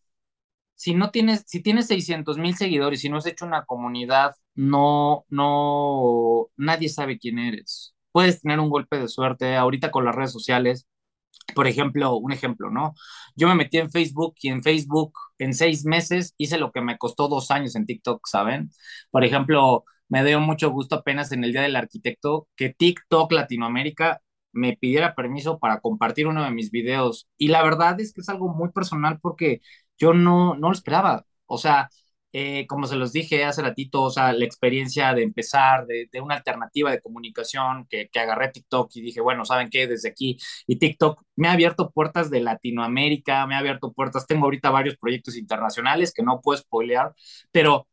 [0.75, 5.25] si no tienes, si tienes 600 mil seguidores y no has hecho una comunidad, no,
[5.31, 7.95] no, nadie sabe quién eres.
[8.13, 10.87] Puedes tener un golpe de suerte ahorita con las redes sociales.
[11.55, 12.95] Por ejemplo, un ejemplo, ¿no?
[13.37, 16.99] Yo me metí en Facebook y en Facebook en seis meses hice lo que me
[16.99, 18.71] costó dos años en TikTok, ¿saben?
[19.11, 24.21] Por ejemplo, me dio mucho gusto apenas en el Día del Arquitecto que TikTok Latinoamérica
[24.53, 27.29] me pidiera permiso para compartir uno de mis videos.
[27.39, 29.63] Y la verdad es que es algo muy personal porque
[29.99, 31.25] yo no, no lo esperaba.
[31.47, 31.89] O sea,
[32.35, 36.21] eh, como se los dije hace ratito, o sea, la experiencia de empezar, de, de
[36.21, 39.87] una alternativa de comunicación que, que, agarré TikTok y dije, bueno, ¿saben qué?
[39.87, 40.37] Desde aquí,
[40.67, 44.97] y TikTok me ha abierto puertas de Latinoamérica, me ha abierto puertas, tengo ahorita varios
[44.99, 47.15] proyectos internacionales que no puedo spoilear,
[47.51, 47.87] pero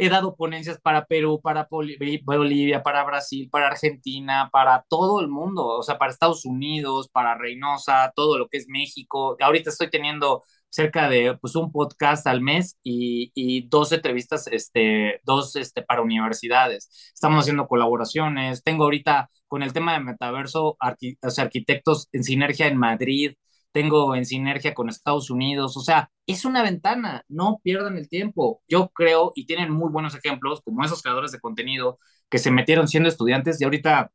[0.00, 5.66] he dado ponencias para Perú, para Bolivia, para Brasil, para Argentina, para todo el mundo,
[5.66, 9.36] o sea, para Estados Unidos, para Reynosa, todo lo que es México.
[9.40, 15.20] Ahorita estoy teniendo cerca de pues un podcast al mes y, y dos entrevistas, este,
[15.24, 16.88] dos este, para universidades.
[17.14, 18.62] Estamos haciendo colaboraciones.
[18.64, 23.34] Tengo ahorita con el tema de metaverso, arquitectos en sinergia en Madrid,
[23.72, 28.62] tengo en sinergia con Estados Unidos, o sea, es una ventana, no pierdan el tiempo.
[28.68, 31.98] Yo creo, y tienen muy buenos ejemplos, como esos creadores de contenido
[32.28, 34.12] que se metieron siendo estudiantes y ahorita,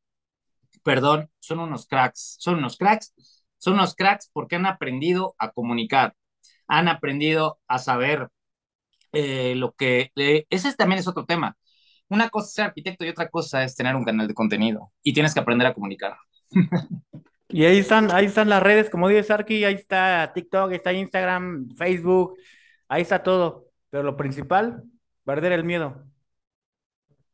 [0.84, 3.14] perdón, son unos cracks, son unos cracks,
[3.58, 6.16] son unos cracks porque han aprendido a comunicar,
[6.68, 8.30] han aprendido a saber
[9.14, 10.12] eh, lo que...
[10.16, 11.58] Eh, ese también es otro tema.
[12.10, 15.14] Una cosa es ser arquitecto y otra cosa es tener un canal de contenido y
[15.14, 16.18] tienes que aprender a comunicar.
[17.50, 20.94] Y ahí están, ahí están las redes, como dice Sarki, ahí está TikTok, ahí está
[20.94, 22.38] Instagram, Facebook,
[22.88, 23.70] ahí está todo.
[23.90, 24.84] Pero lo principal,
[25.24, 26.04] perder el miedo.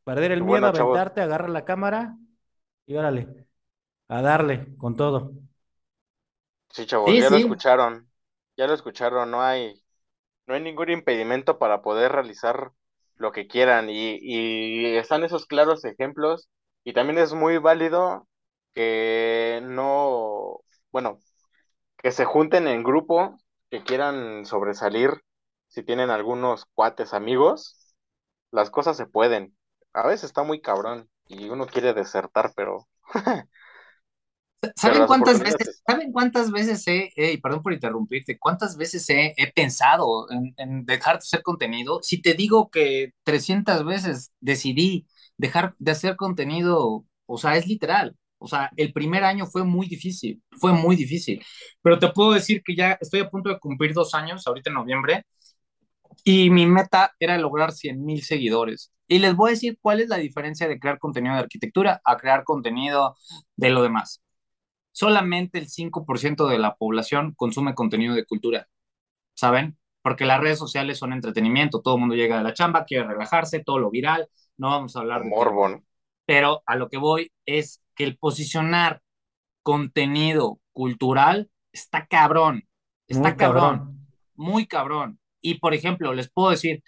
[0.04, 2.16] Perder el miedo, bueno, aventarte, agarrar la cámara
[2.86, 3.46] y órale,
[4.08, 5.32] a darle con todo.
[6.70, 7.30] Sí, chavos, sí, ya sí.
[7.30, 8.10] lo escucharon,
[8.56, 9.82] ya lo escucharon, no hay,
[10.46, 12.72] no hay ningún impedimento para poder realizar
[13.16, 16.50] lo que quieran y, y están esos claros ejemplos
[16.84, 18.28] y también es muy válido
[18.74, 20.60] que no,
[20.90, 21.18] bueno,
[21.98, 23.38] que se junten en grupo,
[23.70, 25.22] que quieran sobresalir,
[25.68, 27.94] si tienen algunos cuates amigos,
[28.50, 29.56] las cosas se pueden.
[29.94, 32.88] A veces está muy cabrón y uno quiere desertar, pero...
[34.76, 40.30] ¿Saben cuántas veces, ¿saben cuántas veces he, perdón por interrumpirte, cuántas veces he, he pensado
[40.30, 42.00] en, en, dejar de hacer contenido?
[42.02, 48.16] Si te digo que 300 veces decidí dejar de hacer contenido, o sea, es literal.
[48.42, 51.42] O sea, el primer año fue muy difícil, fue muy difícil.
[51.82, 54.74] Pero te puedo decir que ya estoy a punto de cumplir dos años, ahorita en
[54.74, 55.24] noviembre,
[56.24, 58.92] y mi meta era lograr 100 mil seguidores.
[59.08, 62.16] Y les voy a decir cuál es la diferencia de crear contenido de arquitectura a
[62.16, 63.16] crear contenido
[63.56, 64.22] de lo demás.
[64.92, 68.68] Solamente el 5% de la población consume contenido de cultura,
[69.34, 69.78] ¿saben?
[70.02, 73.62] Porque las redes sociales son entretenimiento, todo el mundo llega de la chamba, quiere relajarse,
[73.64, 75.30] todo lo viral, no vamos a hablar de...
[75.30, 75.84] Morbon.
[76.26, 79.02] Pero a lo que voy es que el posicionar
[79.62, 82.68] contenido cultural está cabrón,
[83.06, 85.18] está muy cabrón, cabrón, muy cabrón.
[85.40, 86.82] Y por ejemplo, les puedo decir,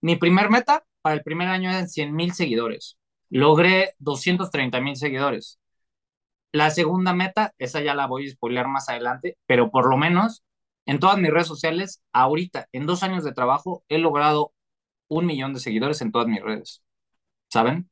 [0.00, 2.98] mi primer meta para el primer año eran 100 mil seguidores.
[3.28, 5.58] Logré 230 mil seguidores.
[6.52, 10.42] La segunda meta, esa ya la voy a spoilear más adelante, pero por lo menos
[10.86, 14.52] en todas mis redes sociales, ahorita, en dos años de trabajo, he logrado
[15.08, 16.82] un millón de seguidores en todas mis redes.
[17.48, 17.90] ¿Saben?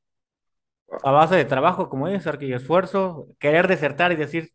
[1.02, 4.50] A base de trabajo, como dices, y esfuerzo, querer desertar y decir,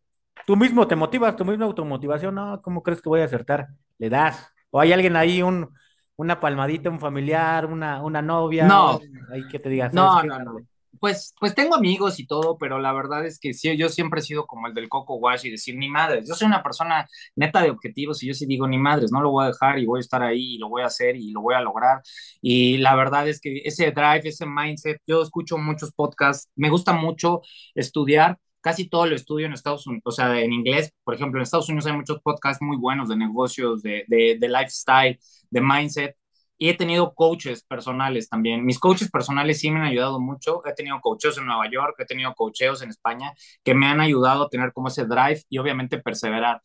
[0.45, 3.67] tú mismo te motivas, tu misma automotivación, no, ¿cómo crees que voy a desertar?
[3.97, 4.51] Le das.
[4.71, 5.69] O hay alguien ahí, un,
[6.15, 8.99] una palmadita, un familiar, una, una novia, no,
[9.31, 9.93] ahí que te digas.
[9.93, 10.59] No, no, no.
[10.99, 14.23] Pues, pues tengo amigos y todo, pero la verdad es que sí, yo siempre he
[14.23, 17.61] sido como el del coco wash y decir, ni madres, yo soy una persona neta
[17.61, 19.99] de objetivos y yo sí digo, ni madres, no lo voy a dejar y voy
[19.99, 22.01] a estar ahí y lo voy a hacer y lo voy a lograr.
[22.41, 26.91] Y la verdad es que ese drive, ese mindset, yo escucho muchos podcasts, me gusta
[26.93, 27.41] mucho
[27.75, 31.43] estudiar, casi todo lo estudio en Estados Unidos, o sea, en inglés, por ejemplo, en
[31.43, 35.17] Estados Unidos hay muchos podcasts muy buenos de negocios, de, de, de lifestyle,
[35.49, 36.15] de mindset,
[36.59, 38.65] y he tenido coaches personales también.
[38.65, 40.61] Mis coaches personales sí me han ayudado mucho.
[40.67, 43.33] He tenido coaches en Nueva York, he tenido coacheos en España
[43.63, 46.61] que me han ayudado a tener como ese drive y obviamente perseverar.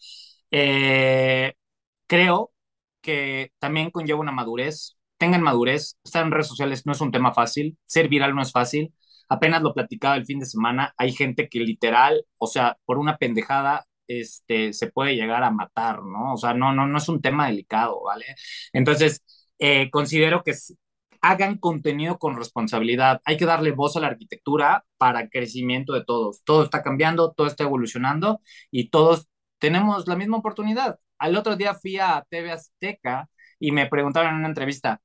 [0.51, 1.55] Eh,
[2.07, 2.53] creo
[3.03, 4.97] que también conlleva una madurez.
[5.19, 5.99] Tengan madurez.
[6.05, 7.79] Estar en redes sociales no es un tema fácil.
[7.87, 8.95] Ser viral no es fácil.
[9.29, 10.95] Apenas lo platicaba el fin de semana.
[10.99, 16.03] Hay gente que literal, o sea, por una pendejada este, se puede llegar a matar,
[16.03, 16.35] ¿no?
[16.35, 18.27] O sea, no, no, no es un tema delicado, ¿vale?
[18.73, 19.23] Entonces,
[19.67, 20.53] eh, considero que
[21.23, 23.23] hagan contenido con responsabilidad.
[23.25, 26.43] Hay que darle voz a la arquitectura para el crecimiento de todos.
[26.45, 29.27] Todo está cambiando, todo está evolucionando y todos
[29.59, 30.99] tenemos la misma oportunidad.
[31.19, 35.01] Al otro día fui a TV Azteca y me preguntaron en una entrevista,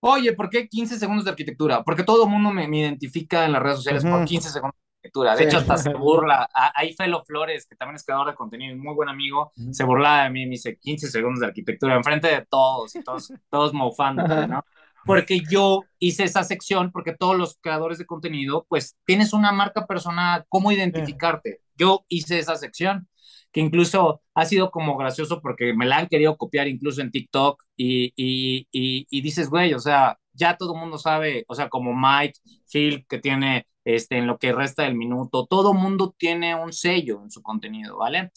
[0.00, 1.84] oye, ¿por qué 15 segundos de arquitectura?
[1.84, 4.18] Porque todo el mundo me, me, identifica en las redes sociales uh -huh.
[4.18, 5.32] por 15 segundos arquitectura.
[5.32, 5.44] De sí.
[5.44, 6.48] hecho, hasta se burla.
[6.74, 9.72] Ahí Felo Flores, que también es creador de contenido y muy buen amigo, uh -huh.
[9.72, 13.32] se burlaba de mí, me dice 15 segundos de arquitectura enfrente de todos y todos,
[13.50, 14.64] todos mofando, ¿no?
[15.04, 19.86] porque yo hice esa sección, porque todos los creadores de contenido, pues tienes una marca
[19.86, 21.60] personal, cómo identificarte.
[21.76, 23.08] Yo hice esa sección,
[23.52, 27.62] que incluso ha sido como gracioso porque me la han querido copiar incluso en TikTok
[27.76, 31.68] y, y, y, y dices, güey, o sea, ya todo el mundo sabe, o sea,
[31.68, 32.38] como Mike,
[32.70, 36.72] Phil, que tiene este, en lo que resta del minuto, todo el mundo tiene un
[36.72, 38.30] sello en su contenido, ¿vale?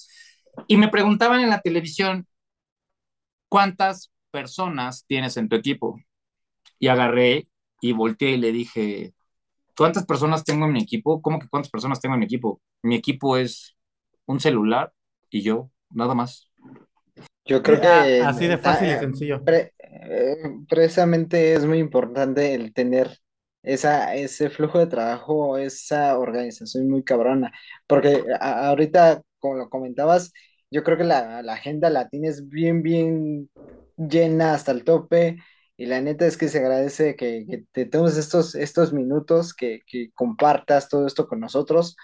[0.67, 2.27] Y me preguntaban en la televisión,
[3.49, 5.99] ¿cuántas personas tienes en tu equipo?
[6.79, 7.47] Y agarré
[7.81, 9.13] y volteé y le dije,
[9.75, 11.21] ¿cuántas personas tengo en mi equipo?
[11.21, 12.61] ¿Cómo que cuántas personas tengo en mi equipo?
[12.83, 13.75] Mi equipo es
[14.25, 14.93] un celular
[15.29, 16.49] y yo, nada más.
[17.45, 19.43] Yo creo que Así de fácil y eh, sencillo.
[19.43, 19.73] pre-
[20.03, 20.37] eh,
[20.69, 23.17] precisamente es muy importante el tener
[23.63, 27.51] esa, ese flujo de trabajo, esa organización muy cabrona,
[27.87, 30.31] porque a- ahorita, como lo comentabas,
[30.71, 33.49] yo creo que la, la agenda la tienes bien, bien
[33.97, 35.37] llena hasta el tope,
[35.77, 39.81] y la neta es que se agradece que, que te tomes estos, estos minutos, que,
[39.87, 41.95] que compartas todo esto con nosotros,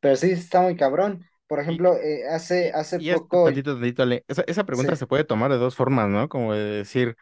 [0.00, 1.24] pero sí está muy cabrón.
[1.48, 4.96] Por Y, ejemplo, eh, hace, hace y es poco, tantito, tantito, Esa, esa pregunta sí,
[4.96, 6.28] se puede tomar de dos formas, ¿no?
[6.28, 7.16] Como de decir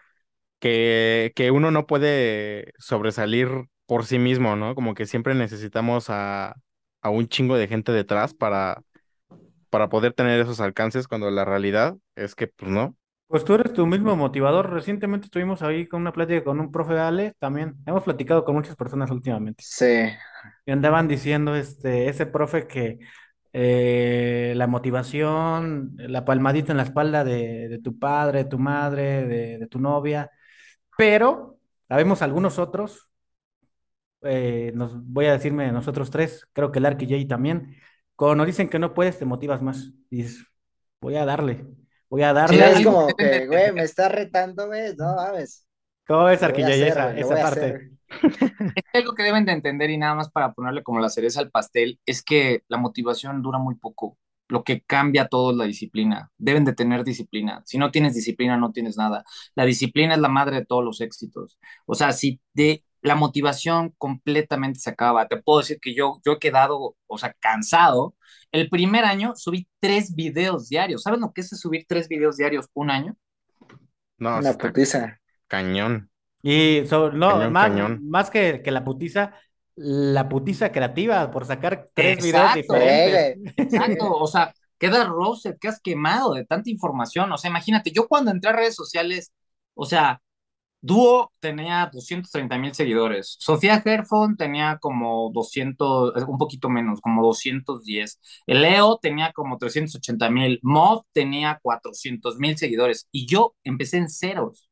[0.60, 3.48] que, que uno no puede sobresalir
[3.86, 4.74] por sí mismo, ¿no?
[4.76, 6.56] Como que siempre necesitamos a,
[7.02, 8.82] a un chingo de gente detrás para,
[9.70, 12.96] para poder tener esos alcances cuando la realidad es que, pues no.
[13.28, 14.70] Pues tú eres tu mismo motivador.
[14.70, 17.76] Recientemente estuvimos ahí con una plática con un profe Ale también.
[17.86, 19.64] Hemos platicado con muchas personas últimamente.
[19.66, 19.86] sí.
[20.66, 22.98] Y andaban diciendo este, ese profe que
[23.52, 29.26] eh, la motivación, la palmadita en la espalda de, de tu padre, de tu madre,
[29.26, 30.30] de, de tu novia,
[31.00, 33.08] pero sabemos algunos otros,
[34.22, 37.76] eh, nos, voy a decirme nosotros tres, creo que el Ark y Jay también,
[38.16, 39.92] cuando nos dicen que no puedes, te motivas más.
[40.10, 40.46] Y dices,
[41.00, 41.66] voy a darle,
[42.10, 42.64] voy a Sí, darle.
[42.64, 45.66] es Y, algo como que güey, me está retando, güey, no mames,
[46.06, 47.66] ¿Cómo ves, Ark voy y a Jay, hacer, esa, esa parte?
[47.66, 47.90] hacer.
[48.74, 51.40] Es que algo que deben de entender y nada más para ponerle como la cereza
[51.40, 54.18] al pastel es que la motivación dura muy poco.
[54.50, 56.30] Lo que cambia todo es la disciplina.
[56.38, 57.62] Deben de tener disciplina.
[57.66, 59.24] Si no tienes disciplina, no tienes nada.
[59.54, 61.58] La disciplina es la madre de todos los éxitos.
[61.86, 66.32] O sea, si de la motivación completamente se acaba, te puedo decir que yo, yo
[66.34, 68.14] he quedado, o sea, cansado.
[68.52, 71.02] El primer año subí tres videos diarios.
[71.02, 73.16] ¿Sabes lo que es subir tres videos diarios un año?
[74.18, 75.20] No, Una putiza.
[75.48, 76.10] cañón,
[76.42, 78.00] Y so- no, cañón, más, cañón.
[78.00, 79.34] más que, que la putiza,
[79.82, 83.54] la putiza creativa por sacar tres videos diferentes.
[83.56, 87.32] Exacto, o sea, quedas roasted, quedas quemado de tanta información.
[87.32, 89.32] O sea, imagínate, yo cuando entré a redes sociales,
[89.74, 90.20] o sea,
[90.82, 93.36] Duo tenía 230 mil seguidores.
[93.38, 98.20] Sofía Herfon tenía como 200, eh, un poquito menos, como 210.
[98.46, 100.58] El Leo tenía como 380 mil.
[100.62, 103.08] Mob tenía 400 mil seguidores.
[103.12, 104.69] Y yo empecé en ceros,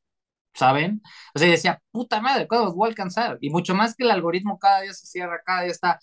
[0.59, 1.03] ¿saben?
[1.35, 3.39] O sea, decía, puta madre, ¿cuándo los voy a alcanzar?
[3.41, 6.01] Y mucho más que el algoritmo cada día se cierra, cada día está.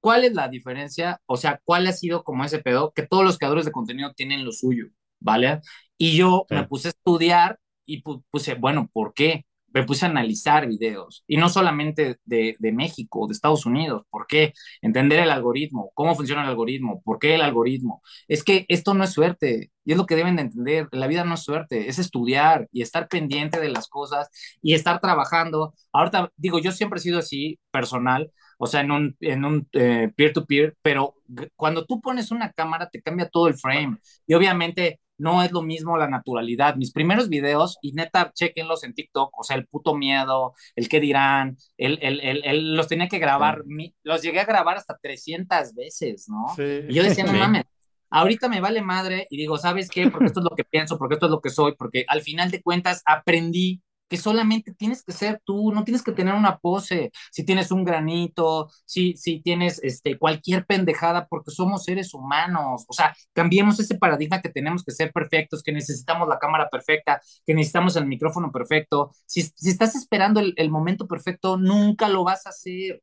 [0.00, 1.20] ¿Cuál es la diferencia?
[1.26, 2.92] O sea, ¿cuál ha sido como ese pedo?
[2.92, 4.86] Que todos los creadores de contenido tienen lo suyo,
[5.20, 5.60] ¿vale?
[5.98, 6.54] Y yo Sí.
[6.54, 9.46] me puse a estudiar y pu- puse, bueno, ¿por qué?
[9.74, 14.26] Me puse a analizar videos, y no solamente de, de México, de Estados Unidos, ¿por
[14.26, 14.52] qué?
[14.82, 18.02] Entender el algoritmo, cómo funciona el algoritmo, por qué el algoritmo.
[18.28, 21.24] Es que esto no es suerte, y es lo que deben de entender, la vida
[21.24, 24.28] no es suerte, es estudiar y estar pendiente de las cosas
[24.60, 25.74] y estar trabajando.
[25.92, 30.10] Ahorita digo, yo siempre he sido así, personal, o sea, en un, en un eh,
[30.16, 35.00] peer-to-peer, pero g- cuando tú pones una cámara te cambia todo el frame y obviamente
[35.18, 36.74] no es lo mismo la naturalidad.
[36.74, 40.98] Mis primeros videos, y neta, chequenlos en TikTok, o sea, el puto miedo, el qué
[40.98, 44.98] dirán, el, el, el, el- los tenía que grabar, mi- los llegué a grabar hasta
[45.00, 46.46] 300 veces, ¿no?
[46.56, 46.86] Sí.
[46.88, 47.38] Y yo decía, no Sí.
[47.38, 47.64] mames,
[48.10, 50.10] ahorita me vale madre y digo, ¿sabes qué?
[50.10, 52.50] Porque esto es lo que pienso, porque esto es lo que soy, porque al final
[52.50, 53.80] de cuentas aprendí
[54.12, 57.82] que solamente tienes que ser tú, no tienes que tener una pose, si tienes un
[57.82, 63.96] granito, si, si tienes este, cualquier pendejada, porque somos seres humanos, o sea, cambiemos ese
[63.96, 68.52] paradigma que tenemos que ser perfectos, que necesitamos la cámara perfecta, que necesitamos el micrófono
[68.52, 73.00] perfecto, si, si estás esperando el, el momento perfecto, nunca lo vas a hacer.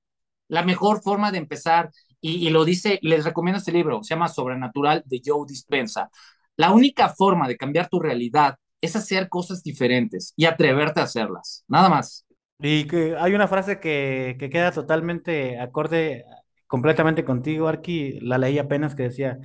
[0.47, 1.89] La mejor forma de empezar
[2.21, 6.11] y, y, lo dice, les recomiendo este libro, se llama Sobrenatural de Joe Dispensa.
[6.55, 11.63] La única forma de cambiar tu realidad es hacer cosas diferentes y atreverte a hacerlas,
[11.67, 12.25] nada más.
[12.59, 16.25] Y que hay una frase que, que queda totalmente acorde
[16.67, 19.39] completamente contigo, Arki, la leí apenas que decía,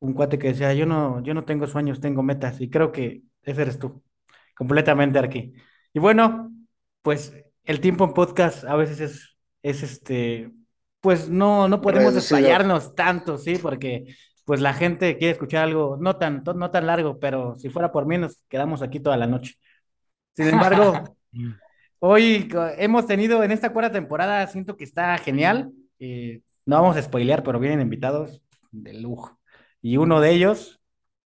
[0.00, 3.22] un cuate que decía, yo no, yo no tengo sueños, tengo metas, y creo que
[3.42, 4.02] ese eres tú,
[4.56, 5.52] completamente, Arki.
[5.92, 6.52] Y bueno,
[7.02, 7.32] pues
[7.64, 10.52] el tiempo en podcast a veces es, es este,
[11.00, 12.94] pues no, no podemos Reducido.
[12.94, 13.58] tanto, ¿sí?
[13.58, 14.16] Porque
[14.46, 18.06] pues la gente quiere escuchar algo no tan, no tan largo, pero si fuera por
[18.06, 19.56] mí nos quedamos aquí toda la noche.
[20.34, 20.94] Sin embargo,
[21.98, 25.72] Hoy hemos tenido en esta cuarta temporada, siento que está genial.
[25.98, 29.38] eh, no vamos a spoilear, pero vienen invitados de lujo.
[29.82, 30.80] Y uno de ellos,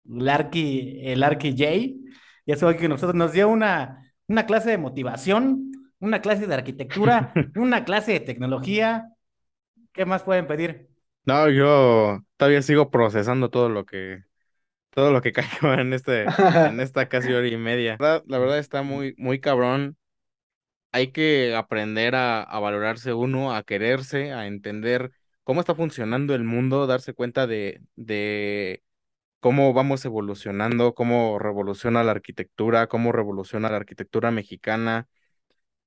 [0.10, 1.98] el Arqui, el Arqui Jay,
[2.46, 7.34] ya sabe que nosotros nos dio una, una clase de motivación, una clase de arquitectura,
[7.56, 9.10] una clase de tecnología.
[9.94, 10.90] ¿Qué más pueden pedir?
[11.30, 14.24] No, yo todavía sigo procesando todo lo que,
[14.92, 17.98] todo lo que cayó en este, en esta casi hora y media.
[18.00, 19.98] La verdad, la verdad está muy, muy cabrón.
[20.92, 25.12] Hay que aprender a, a valorarse uno, a quererse, a entender
[25.44, 28.84] cómo está funcionando el mundo, darse cuenta de, de
[29.42, 35.08] cómo vamos evolucionando, cómo revoluciona la arquitectura, cómo revoluciona la arquitectura mexicana.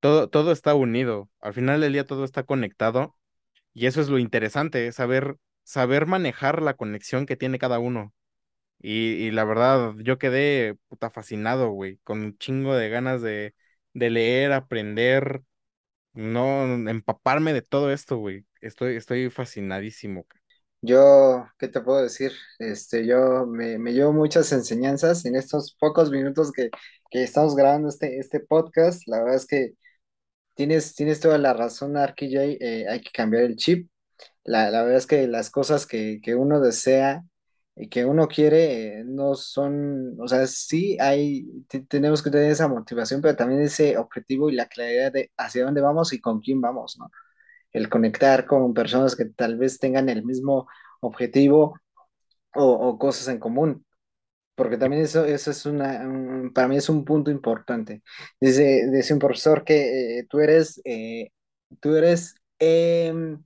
[0.01, 1.31] Todo, todo está unido.
[1.41, 3.17] Al final del día todo está conectado
[3.75, 8.13] y eso es lo interesante, saber, saber manejar la conexión que tiene cada uno.
[8.81, 13.55] Y, la verdad, yo quedé puta fascinado, güey, con un chingo de ganas de,
[13.95, 15.43] de leer, aprender,
[16.15, 18.45] no empaparme de todo esto, güey.
[18.61, 20.27] Estoy, estoy fascinadísimo.
[20.81, 22.33] Yo, ¿qué te puedo decir?
[22.59, 26.71] Este, yo me, me llevo muchas enseñanzas en estos pocos minutos que,
[27.11, 29.03] que estamos grabando este, este podcast.
[29.07, 29.75] La verdad es que
[30.55, 31.97] tienes, tienes toda la razón,
[32.31, 33.91] J, eh, hay que cambiar el chip.
[34.45, 37.25] La, la verdad es que las cosas que, que uno desea
[37.77, 42.51] y que uno quiere eh, no son, o sea, sí hay, te- tenemos que tener
[42.53, 46.41] esa motivación, pero también ese objetivo y la claridad de hacia dónde vamos y con
[46.41, 47.11] quién vamos, ¿no?
[47.73, 50.69] El conectar con personas que tal vez tengan el mismo
[51.01, 51.77] objetivo
[52.55, 53.85] o, o cosas en común,
[54.63, 58.03] porque también eso, eso es una, un- para mí es un punto importante.
[58.41, 61.31] Dice, dice un profesor que eh, tú eres, eh,
[61.81, 63.43] tú eres, em,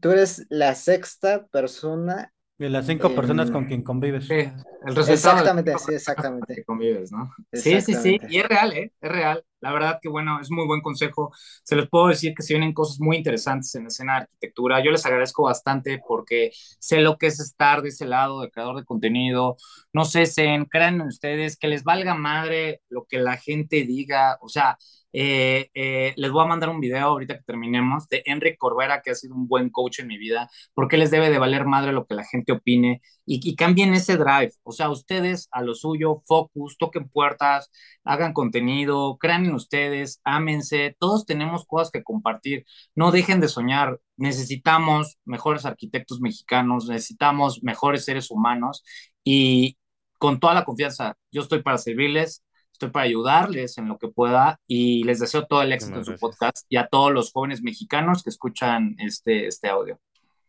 [0.00, 3.68] Tú eres la sexta persona De las cinco personas con en...
[3.68, 4.26] quien convives.
[4.26, 6.64] Sí, el resultado Exactamente, sí, que exactamente.
[6.64, 7.32] convives, ¿no?
[7.52, 8.92] Sí, sí, sí, y es real, ¿eh?
[9.00, 9.44] Es real.
[9.60, 11.32] La verdad que, bueno, es muy buen consejo.
[11.62, 14.84] Se los puedo decir que se vienen cosas muy interesantes en la escena de arquitectura.
[14.84, 18.76] Yo les agradezco bastante porque sé lo que es estar de ese lado de creador
[18.76, 19.56] de contenido.
[19.92, 24.38] No cesen, crean en ustedes, que les valga madre lo que la gente diga.
[24.42, 24.76] O sea,
[25.16, 29.10] eh, eh, les voy a mandar un video ahorita que terminemos de Enrique Corbera, que
[29.12, 32.04] ha sido un buen coach en mi vida, porque les debe de valer madre lo
[32.06, 34.52] que la gente opine y, y cambien ese drive.
[34.64, 37.70] O sea, ustedes a lo suyo, focus, toquen puertas,
[38.02, 40.96] hagan contenido, crean en ustedes, ámense.
[40.98, 42.64] Todos tenemos cosas que compartir.
[42.96, 44.00] No dejen de soñar.
[44.16, 48.84] Necesitamos mejores arquitectos mexicanos, necesitamos mejores seres humanos
[49.22, 49.78] y
[50.18, 52.42] con toda la confianza, yo estoy para servirles.
[52.74, 56.16] Estoy para ayudarles en lo que pueda y les deseo todo el éxito en su
[56.16, 60.00] podcast y a todos los jóvenes mexicanos que escuchan este, este audio.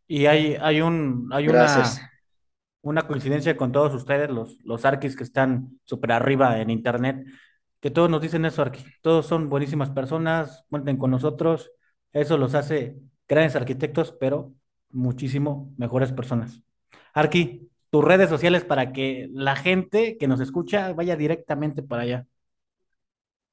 [0.08, 2.00] Y hay, hay un, hay Gracias.
[2.00, 2.12] una,
[2.82, 7.28] una coincidencia con todos ustedes, los, los arquis que están súper arriba en internet,
[7.80, 8.84] que todos nos dicen eso, Arqui.
[9.04, 11.72] Todos son buenísimas personas, cuenten con nosotros.
[12.12, 12.98] Eso los hace
[13.28, 14.52] grandes arquitectos, pero
[14.90, 16.64] muchísimo mejores personas.
[17.14, 22.28] Arqui, tus redes sociales para que la gente que nos escucha vaya directamente para allá.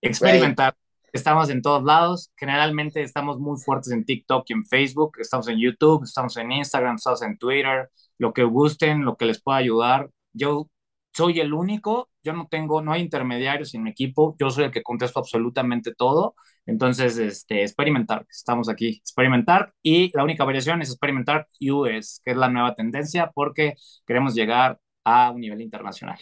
[0.00, 0.74] experimentar.
[1.12, 2.32] Estamos en todos lados.
[2.36, 5.12] Generalmente estamos muy fuertes en TikTok y en Facebook.
[5.20, 7.88] Estamos en YouTube, estamos en Instagram, estamos en Twitter.
[8.18, 10.10] Lo que gusten, lo que les pueda ayudar.
[10.32, 10.68] Yo
[11.12, 12.10] soy el único.
[12.22, 14.36] Yo no tengo, no hay intermediarios en mi equipo.
[14.38, 16.34] Yo soy el que contesto absolutamente todo.
[16.66, 18.26] Entonces, este, experimentar.
[18.30, 18.88] Estamos aquí.
[18.98, 19.72] Experimentar.
[19.82, 23.74] Y la única variación es experimentar US, que es la nueva tendencia porque
[24.06, 26.18] queremos llegar a un nivel internacional.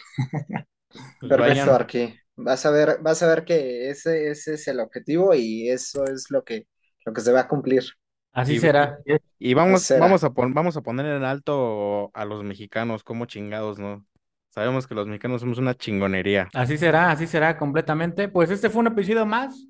[1.19, 1.73] Pues Perfecto.
[1.75, 2.15] Arqui.
[2.35, 6.27] Vas a ver, vas a ver que ese, ese es el objetivo y eso es
[6.31, 6.67] lo que,
[7.05, 7.83] lo que se va a cumplir.
[8.33, 8.99] Así Y- será.
[9.39, 9.99] Y vamos, será.
[9.99, 14.05] vamos a pon- vamos a poner en alto a los mexicanos, como chingados, ¿no?
[14.51, 16.49] Sabemos que los mexicanos somos una chingonería.
[16.53, 18.27] Así será, así será completamente.
[18.27, 19.65] Pues este fue un episodio más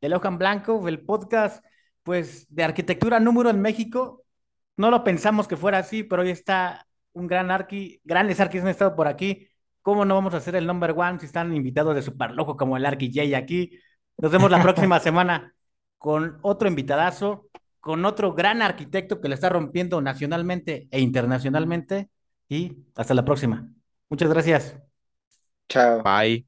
[0.00, 1.64] de Lojan Blanco, el podcast,
[2.04, 4.24] pues, de arquitectura número en México.
[4.76, 8.68] No lo pensamos que fuera así, pero hoy está un gran arqui, grandes arquis han
[8.68, 9.48] estado por aquí.
[9.82, 12.76] ¿Cómo no vamos a hacer el number one si están invitados de super loco como
[12.76, 13.80] el Arqui Jay aquí?
[14.16, 15.54] Nos vemos la próxima semana
[15.98, 17.48] con otro invitadazo,
[17.80, 22.10] con otro gran arquitecto que le está rompiendo nacionalmente e internacionalmente.
[22.48, 23.72] Y hasta la próxima.
[24.10, 24.76] Muchas gracias.
[25.68, 26.04] Chao.
[26.04, 26.44] Bye.